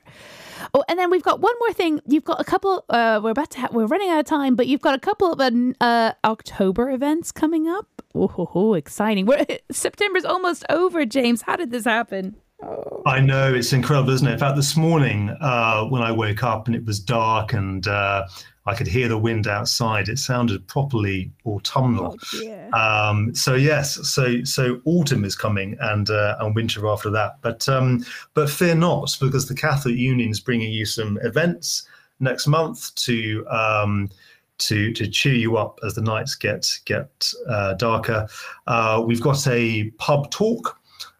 Oh, 0.75 0.85
and 0.89 0.99
then 0.99 1.11
we've 1.11 1.23
got 1.23 1.41
one 1.41 1.55
more 1.61 1.73
thing. 1.73 2.01
You've 2.07 2.25
got 2.25 2.41
a 2.41 2.45
couple. 2.45 2.85
Uh, 2.89 3.21
we're 3.23 3.31
about 3.31 3.51
to. 3.53 3.61
Ha- 3.61 3.69
we're 3.73 3.87
running 3.87 4.09
out 4.11 4.21
of 4.21 4.27
time, 4.27 4.57
but 4.57 4.67
you've 4.67 4.81
got 4.81 4.95
a 4.95 4.99
couple 4.99 5.33
of 5.33 5.75
uh, 5.81 6.13
October 6.25 6.91
events 6.91 7.33
coming 7.33 7.69
up. 7.69 7.87
Oh, 8.15 8.75
exciting! 8.75 9.27
We're, 9.27 9.45
September's 9.71 10.25
almost 10.25 10.65
over, 10.71 11.05
James. 11.05 11.43
How 11.43 11.57
did 11.57 11.71
this 11.71 11.85
happen? 11.85 12.37
Oh. 12.63 13.03
I 13.07 13.21
know 13.21 13.55
it's 13.55 13.73
incredible, 13.73 14.11
isn't 14.11 14.27
it? 14.27 14.33
In 14.33 14.39
fact, 14.39 14.57
this 14.57 14.77
morning 14.77 15.31
uh, 15.41 15.85
when 15.85 16.03
I 16.03 16.11
woke 16.11 16.43
up 16.43 16.67
and 16.67 16.75
it 16.75 16.85
was 16.85 16.99
dark 16.99 17.53
and 17.53 17.87
uh, 17.87 18.27
I 18.69 18.75
could 18.75 18.87
hear 18.87 19.09
the 19.09 19.19
wind 19.19 19.47
outside, 19.47 20.09
it 20.09 20.19
sounded 20.19 20.67
properly 20.67 21.31
autumnal. 21.47 22.17
Oh, 22.35 22.79
um, 22.79 23.35
so 23.35 23.55
yes, 23.55 23.95
so 24.09 24.45
so 24.45 24.81
autumn 24.85 25.25
is 25.25 25.35
coming 25.35 25.77
and 25.81 26.11
uh, 26.11 26.37
and 26.41 26.55
winter 26.55 26.87
after 26.87 27.11
that. 27.11 27.39
But 27.41 27.69
um, 27.69 28.05
but 28.35 28.51
fear 28.51 28.75
not, 28.75 29.17
because 29.21 29.49
the 29.49 29.55
Catholic 29.55 29.97
Union 29.97 30.31
is 30.31 30.41
bringing 30.41 30.71
you 30.71 30.85
some 30.85 31.19
events 31.23 31.89
next 32.21 32.47
month 32.47 32.95
to. 32.97 33.47
Um, 33.49 34.11
to 34.59 34.93
to 34.93 35.07
cheer 35.07 35.35
you 35.35 35.57
up 35.57 35.79
as 35.85 35.95
the 35.95 36.03
nights 36.03 36.35
get 36.35 36.69
get 36.85 37.33
uh, 37.49 37.75
darker. 37.75 38.27
Uh, 38.67 39.01
we've 39.07 39.21
got 39.21 39.47
a 39.47 39.89
pub 39.99 40.33
talk, 40.33 40.77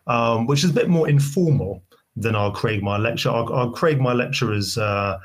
um, 0.09 0.49
which 0.49 0.65
is 0.65 0.71
a 0.71 0.73
bit 0.73 0.89
more 0.89 1.09
informal 1.09 1.81
than 2.17 2.35
our 2.35 2.53
Craigmyle 2.53 3.01
lecture. 3.01 3.31
Our, 3.31 3.53
our 3.53 3.69
Craigmyle 3.69 4.17
lecture 4.17 4.53
is 4.53 4.77
uh, 4.77 5.19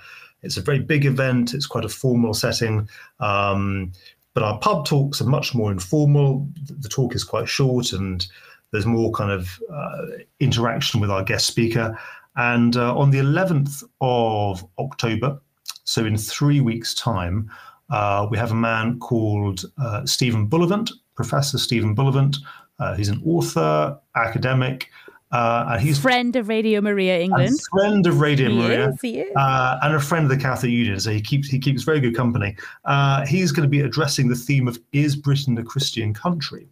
it's 0.44 0.58
a 0.58 0.62
very 0.62 0.80
big 0.80 1.06
event. 1.06 1.54
It's 1.54 1.66
quite 1.66 1.86
a 1.86 1.90
formal 1.90 2.34
setting. 2.34 2.88
Um, 3.20 3.92
but 4.34 4.44
our 4.44 4.60
pub 4.60 4.86
talks 4.86 5.22
are 5.22 5.26
much 5.26 5.54
more 5.54 5.72
informal. 5.72 6.48
The 6.68 6.90
talk 6.90 7.16
is 7.16 7.24
quite 7.24 7.48
short, 7.48 7.94
and 7.94 8.26
there's 8.72 8.86
more 8.86 9.12
kind 9.12 9.32
of 9.32 9.62
uh, 9.72 10.06
interaction 10.40 11.00
with 11.00 11.12
our 11.12 11.24
guest 11.24 11.48
speaker. 11.48 11.98
And 12.36 12.76
uh, 12.76 12.98
on 12.98 13.12
the 13.12 13.20
11th 13.20 13.84
of 14.02 14.68
October, 14.80 15.40
so 15.84 16.06
in 16.06 16.18
three 16.18 16.62
weeks' 16.62 16.96
time, 16.96 17.52
uh, 17.90 18.28
we 18.30 18.38
have 18.38 18.52
a 18.52 18.56
man 18.56 19.00
called 19.00 19.66
uh, 19.78 20.06
Stephen 20.06 20.48
Bullivant, 20.48 20.92
Professor 21.16 21.60
Stephen 21.60 21.94
Bullivant. 21.94 22.38
Uh, 22.80 22.96
he's 22.96 23.10
an 23.10 23.22
author, 23.24 23.98
academic. 24.16 24.90
Uh, 25.34 25.72
and 25.72 25.82
he's 25.82 26.00
friend 26.00 26.36
of 26.36 26.48
Radio 26.48 26.80
Maria 26.80 27.20
England. 27.20 27.60
friend 27.72 28.06
of 28.06 28.20
Radio 28.20 28.50
he 28.50 28.56
Maria, 28.56 28.90
is, 28.90 29.02
he 29.02 29.20
is. 29.20 29.36
Uh, 29.36 29.80
and 29.82 29.96
a 29.96 30.00
friend 30.00 30.26
of 30.26 30.30
the 30.30 30.38
Catholic 30.38 30.72
Union. 30.72 31.00
So 31.00 31.10
he 31.10 31.22
keeps 31.22 31.48
he 31.48 31.58
keeps 31.58 31.82
very 31.82 32.00
good 32.00 32.16
company. 32.16 32.56
Uh, 32.86 33.26
he's 33.26 33.52
going 33.52 33.64
to 33.64 33.70
be 33.70 33.82
addressing 33.82 34.30
the 34.30 34.36
theme 34.36 34.68
of 34.68 34.80
"Is 34.92 35.16
Britain 35.16 35.58
a 35.58 35.64
Christian 35.64 36.14
country?" 36.14 36.68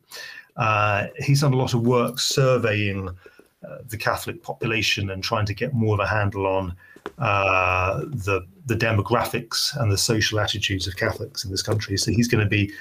Uh, 0.57 1.07
he's 1.17 1.41
done 1.41 1.53
a 1.53 1.57
lot 1.57 1.73
of 1.73 1.81
work 1.81 2.19
surveying 2.19 3.09
uh, 3.09 3.77
the 3.89 3.97
Catholic 3.97 4.43
population 4.43 5.09
and 5.09 5.23
trying 5.23 5.47
to 5.47 5.55
get 5.55 5.73
more 5.73 5.95
of 5.95 5.99
a 5.99 6.07
handle 6.07 6.45
on 6.45 6.75
uh, 7.17 8.01
the 8.01 8.45
the 8.67 8.75
demographics 8.75 9.75
and 9.81 9.91
the 9.91 9.97
social 9.97 10.39
attitudes 10.39 10.85
of 10.87 10.95
Catholics 10.97 11.43
in 11.43 11.49
this 11.49 11.63
country. 11.63 11.97
So 11.97 12.11
he's 12.11 12.27
going 12.27 12.43
to 12.43 12.49
be 12.49 12.71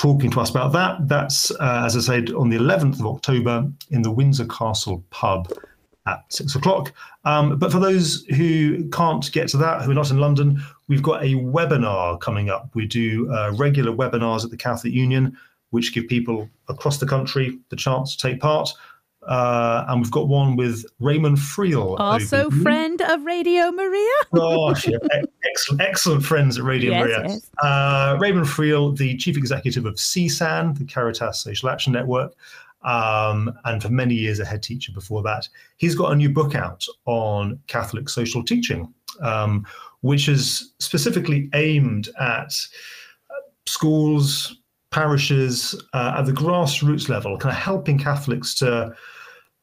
talking 0.00 0.30
to 0.30 0.40
us 0.40 0.48
about 0.48 0.72
that. 0.72 1.06
That's, 1.08 1.50
uh, 1.50 1.82
as 1.84 1.94
I 1.94 2.00
said, 2.00 2.30
on 2.30 2.48
the 2.48 2.56
11th 2.56 3.00
of 3.00 3.06
October 3.06 3.70
in 3.90 4.00
the 4.00 4.10
Windsor 4.10 4.46
Castle 4.46 5.04
pub 5.10 5.52
at 6.06 6.24
six 6.32 6.54
o'clock. 6.54 6.94
Um, 7.26 7.58
but 7.58 7.70
for 7.70 7.80
those 7.80 8.24
who 8.36 8.88
can't 8.88 9.30
get 9.30 9.48
to 9.48 9.58
that, 9.58 9.82
who 9.82 9.90
are 9.90 9.94
not 9.94 10.10
in 10.10 10.18
London, 10.18 10.58
we've 10.88 11.02
got 11.02 11.22
a 11.22 11.34
webinar 11.34 12.18
coming 12.18 12.48
up. 12.48 12.70
We 12.72 12.86
do 12.86 13.30
uh, 13.30 13.52
regular 13.58 13.92
webinars 13.92 14.42
at 14.42 14.50
the 14.50 14.56
Catholic 14.56 14.94
Union, 14.94 15.36
which 15.68 15.92
give 15.92 16.08
people 16.08 16.48
across 16.68 16.96
the 16.96 17.06
country 17.06 17.58
the 17.68 17.76
chance 17.76 18.16
to 18.16 18.28
take 18.28 18.40
part. 18.40 18.70
Uh, 19.26 19.84
and 19.88 20.00
we've 20.00 20.10
got 20.10 20.28
one 20.28 20.56
with 20.56 20.84
Raymond 20.98 21.36
Friel. 21.36 21.98
Also, 21.98 22.50
friend 22.50 23.00
of 23.02 23.22
Radio 23.24 23.70
Maria. 23.70 24.14
Gosh, 24.34 24.88
yeah, 24.88 24.96
excellent, 25.44 25.82
excellent 25.82 26.24
friends 26.24 26.58
at 26.58 26.64
Radio 26.64 26.92
yes, 26.92 27.02
Maria. 27.02 27.22
Yes. 27.28 27.50
Uh, 27.62 28.16
Raymond 28.18 28.46
Friel, 28.46 28.96
the 28.96 29.16
chief 29.18 29.36
executive 29.36 29.84
of 29.84 29.94
CSAN, 29.94 30.78
the 30.78 30.84
Caritas 30.84 31.40
Social 31.40 31.68
Action 31.68 31.92
Network, 31.92 32.34
um, 32.82 33.52
and 33.64 33.82
for 33.82 33.90
many 33.90 34.14
years 34.14 34.40
a 34.40 34.44
head 34.44 34.62
teacher 34.62 34.92
before 34.92 35.22
that. 35.22 35.48
He's 35.76 35.94
got 35.94 36.12
a 36.12 36.16
new 36.16 36.30
book 36.30 36.54
out 36.54 36.86
on 37.04 37.60
Catholic 37.66 38.08
social 38.08 38.42
teaching, 38.42 38.92
um, 39.20 39.66
which 40.00 40.28
is 40.28 40.72
specifically 40.78 41.50
aimed 41.52 42.08
at 42.18 42.54
schools, 43.66 44.56
parishes 44.90 45.74
uh, 45.92 46.14
at 46.18 46.26
the 46.26 46.32
grassroots 46.32 47.08
level, 47.08 47.38
kind 47.38 47.54
of 47.54 47.60
helping 47.60 47.98
Catholics 47.98 48.54
to 48.56 48.92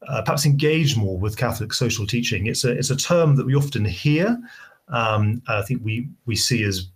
uh, 0.08 0.22
perhaps 0.22 0.46
engage 0.46 0.96
more 0.96 1.18
with 1.18 1.38
Catholic 1.38 1.74
social 1.74 2.08
teaching. 2.08 2.48
It's 2.48 2.64
a 2.64 2.72
it's 2.72 2.90
a 2.90 2.96
term 2.96 3.36
that 3.36 3.46
we 3.46 3.56
often 3.56 3.86
hear. 3.86 4.38
Um, 4.90 5.42
I 5.48 5.62
think 5.64 5.84
we 5.84 6.10
we 6.26 6.36
see 6.36 6.64
as 6.64 6.88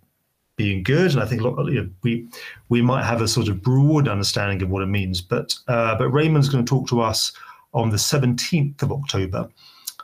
being 0.56 0.82
good, 0.82 1.12
and 1.12 1.20
I 1.20 1.26
think 1.26 1.42
you 1.42 1.50
know, 1.50 1.90
we 2.02 2.28
we 2.68 2.82
might 2.82 3.04
have 3.04 3.20
a 3.20 3.28
sort 3.28 3.48
of 3.48 3.62
broad 3.62 4.08
understanding 4.08 4.62
of 4.62 4.70
what 4.70 4.82
it 4.82 4.86
means. 4.86 5.20
But 5.20 5.54
uh, 5.68 5.96
but 5.96 6.08
Raymond's 6.08 6.48
going 6.48 6.64
to 6.64 6.68
talk 6.68 6.88
to 6.88 7.00
us 7.00 7.32
on 7.74 7.90
the 7.90 7.96
17th 7.96 8.82
of 8.82 8.92
October 8.92 9.48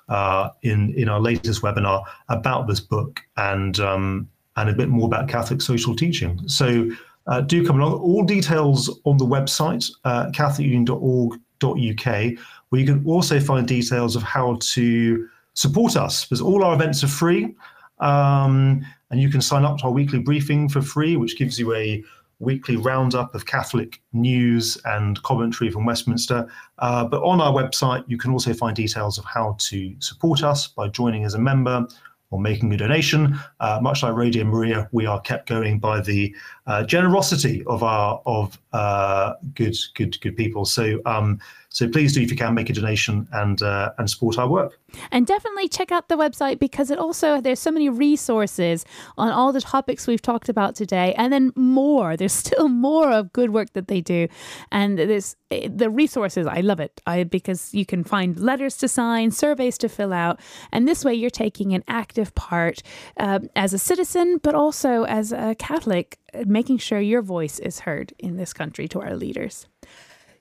uh, 0.08 0.50
in 0.62 0.92
in 0.94 1.08
our 1.08 1.20
latest 1.20 1.62
webinar 1.62 2.02
about 2.28 2.66
this 2.66 2.80
book 2.80 3.20
and 3.36 3.78
um, 3.80 4.28
and 4.56 4.68
a 4.68 4.74
bit 4.74 4.88
more 4.88 5.06
about 5.06 5.28
Catholic 5.28 5.62
social 5.62 5.94
teaching. 5.94 6.40
So 6.48 6.90
uh, 7.28 7.42
do 7.42 7.64
come 7.64 7.80
along. 7.80 8.00
All 8.00 8.24
details 8.24 9.00
on 9.04 9.18
the 9.18 9.24
website, 9.24 9.88
uh, 10.04 10.30
catholicunion.org.uk, 10.30 12.38
where 12.70 12.80
you 12.80 12.86
can 12.86 13.04
also 13.06 13.38
find 13.38 13.68
details 13.68 14.16
of 14.16 14.22
how 14.22 14.56
to 14.60 15.28
support 15.54 15.96
us, 15.96 16.24
because 16.24 16.40
all 16.40 16.64
our 16.64 16.74
events 16.74 17.04
are 17.04 17.08
free. 17.08 17.54
Um, 18.00 18.84
and 19.10 19.20
you 19.20 19.30
can 19.30 19.40
sign 19.40 19.64
up 19.64 19.78
to 19.78 19.84
our 19.84 19.90
weekly 19.90 20.18
briefing 20.18 20.68
for 20.68 20.82
free, 20.82 21.16
which 21.16 21.38
gives 21.38 21.58
you 21.58 21.74
a 21.74 22.04
weekly 22.40 22.76
roundup 22.76 23.34
of 23.34 23.46
Catholic 23.46 24.00
news 24.12 24.78
and 24.84 25.20
commentary 25.22 25.70
from 25.70 25.84
Westminster. 25.84 26.48
Uh, 26.78 27.04
but 27.04 27.20
on 27.22 27.40
our 27.40 27.52
website, 27.52 28.04
you 28.06 28.16
can 28.16 28.30
also 28.30 28.54
find 28.54 28.76
details 28.76 29.18
of 29.18 29.24
how 29.24 29.56
to 29.58 29.94
support 29.98 30.44
us 30.44 30.68
by 30.68 30.86
joining 30.88 31.24
as 31.24 31.34
a 31.34 31.38
member 31.38 31.86
or 32.30 32.40
making 32.40 32.72
a 32.72 32.76
donation. 32.76 33.38
Uh, 33.60 33.78
much 33.80 34.02
like 34.02 34.14
Radio 34.14 34.44
Maria, 34.44 34.88
we 34.92 35.06
are 35.06 35.20
kept 35.20 35.48
going 35.48 35.78
by 35.78 36.00
the 36.00 36.34
uh, 36.66 36.84
generosity 36.84 37.64
of 37.66 37.82
our 37.82 38.20
of 38.26 38.58
uh, 38.72 39.34
good 39.54 39.76
good 39.94 40.20
good 40.20 40.36
people. 40.36 40.64
So 40.64 41.00
um, 41.06 41.40
so 41.70 41.86
please 41.86 42.14
do 42.14 42.22
if 42.22 42.30
you 42.30 42.36
can 42.36 42.54
make 42.54 42.70
a 42.70 42.72
donation 42.72 43.28
and 43.32 43.60
uh, 43.62 43.92
and 43.98 44.08
support 44.08 44.38
our 44.38 44.48
work. 44.48 44.80
And 45.12 45.26
definitely 45.26 45.68
check 45.68 45.92
out 45.92 46.08
the 46.08 46.16
website 46.16 46.58
because 46.58 46.90
it 46.90 46.98
also 46.98 47.42
there's 47.42 47.60
so 47.60 47.70
many 47.70 47.90
resources 47.90 48.86
on 49.18 49.30
all 49.30 49.52
the 49.52 49.60
topics 49.60 50.06
we've 50.06 50.22
talked 50.22 50.48
about 50.48 50.74
today, 50.74 51.14
and 51.14 51.30
then 51.30 51.52
more. 51.56 52.16
There's 52.16 52.32
still 52.44 52.68
more 52.68 53.12
of 53.12 53.32
good 53.32 53.50
work 53.50 53.74
that 53.74 53.88
they 53.88 54.00
do, 54.00 54.28
and 54.72 54.98
this 54.98 55.36
the 55.50 55.90
resources. 55.90 56.46
I 56.46 56.60
love 56.60 56.80
it. 56.80 57.02
I 57.06 57.24
because 57.24 57.74
you 57.74 57.84
can 57.84 58.02
find 58.02 58.38
letters 58.40 58.78
to 58.78 58.88
sign, 58.88 59.30
surveys 59.30 59.76
to 59.78 59.90
fill 59.90 60.14
out, 60.14 60.40
and 60.72 60.88
this 60.88 61.04
way 61.04 61.14
you're 61.14 61.28
taking 61.28 61.74
an 61.74 61.84
active 61.86 62.34
part 62.34 62.82
uh, 63.18 63.40
as 63.54 63.74
a 63.74 63.78
citizen, 63.78 64.38
but 64.42 64.54
also 64.54 65.04
as 65.04 65.32
a 65.32 65.54
Catholic, 65.58 66.18
making 66.46 66.78
sure 66.78 66.98
your 66.98 67.22
voice 67.22 67.58
is 67.58 67.80
heard 67.80 68.14
in 68.18 68.36
this 68.38 68.54
country 68.54 68.88
to 68.88 69.02
our 69.02 69.14
leaders. 69.14 69.66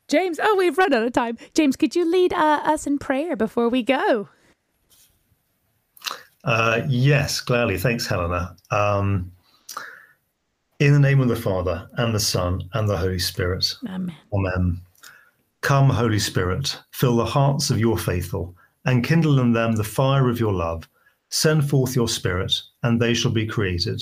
James, 0.08 0.40
oh, 0.42 0.56
we've 0.56 0.78
run 0.78 0.94
out 0.94 1.04
of 1.04 1.12
time. 1.12 1.38
James, 1.54 1.76
could 1.76 1.96
you 1.96 2.10
lead 2.10 2.32
uh, 2.34 2.62
us 2.64 2.88
in 2.88 2.98
prayer 2.98 3.36
before 3.36 3.68
we 3.68 3.84
go? 3.84 4.30
Uh, 6.46 6.82
yes, 6.88 7.42
gladly. 7.42 7.78
Thanks, 7.78 8.08
Helena. 8.08 8.56
Um, 8.72 9.32
in 10.80 10.94
the 10.94 11.00
name 11.00 11.20
of 11.20 11.28
the 11.28 11.36
Father, 11.36 11.90
and 11.94 12.16
the 12.16 12.20
Son, 12.20 12.62
and 12.74 12.88
the 12.88 12.96
Holy 12.96 13.20
Spirit. 13.20 13.66
Amen. 13.86 14.16
Amen. 14.32 14.82
Come, 15.62 15.90
Holy 15.90 16.20
Spirit, 16.20 16.80
fill 16.92 17.18
the 17.18 17.26
hearts 17.26 17.70
of 17.70 17.80
your 17.80 17.98
faithful, 17.98 18.56
and 18.86 19.04
kindle 19.04 19.40
in 19.40 19.52
them 19.52 19.74
the 19.74 19.84
fire 19.84 20.30
of 20.30 20.40
your 20.40 20.54
love. 20.54 20.88
Send 21.30 21.70
forth 21.70 21.96
your 21.96 22.08
Spirit, 22.08 22.54
and 22.84 23.02
they 23.02 23.14
shall 23.14 23.32
be 23.32 23.46
created, 23.46 24.02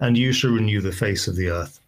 and 0.00 0.16
you 0.16 0.32
shall 0.32 0.52
renew 0.52 0.80
the 0.80 0.92
face 0.92 1.28
of 1.28 1.36
the 1.36 1.48
earth. 1.48 1.81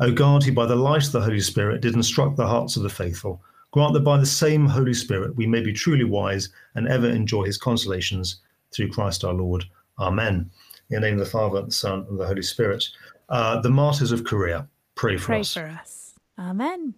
O 0.00 0.10
God, 0.10 0.42
who 0.42 0.52
by 0.52 0.64
the 0.64 0.76
light 0.76 1.04
of 1.04 1.12
the 1.12 1.20
Holy 1.20 1.40
Spirit 1.40 1.82
did 1.82 1.94
instruct 1.94 2.36
the 2.36 2.46
hearts 2.46 2.76
of 2.76 2.82
the 2.82 2.88
faithful, 2.88 3.42
grant 3.70 3.92
that 3.92 4.00
by 4.00 4.16
the 4.16 4.24
same 4.24 4.66
Holy 4.66 4.94
Spirit 4.94 5.36
we 5.36 5.46
may 5.46 5.60
be 5.60 5.74
truly 5.74 6.04
wise 6.04 6.48
and 6.74 6.88
ever 6.88 7.08
enjoy 7.08 7.44
his 7.44 7.58
consolations 7.58 8.40
through 8.72 8.90
Christ 8.90 9.24
our 9.24 9.34
Lord. 9.34 9.64
Amen. 9.98 10.50
In 10.88 10.94
the 10.94 11.00
name 11.00 11.18
of 11.18 11.26
the 11.26 11.30
Father, 11.30 11.58
and 11.58 11.68
the 11.68 11.72
Son, 11.72 12.06
and 12.08 12.18
the 12.18 12.26
Holy 12.26 12.42
Spirit. 12.42 12.82
Uh, 13.28 13.60
the 13.60 13.68
martyrs 13.68 14.10
of 14.10 14.24
Korea, 14.24 14.66
pray 14.94 15.18
for 15.18 15.26
pray 15.26 15.40
us. 15.40 15.52
Pray 15.52 15.62
for 15.62 15.68
us. 15.68 16.14
Amen. 16.38 16.94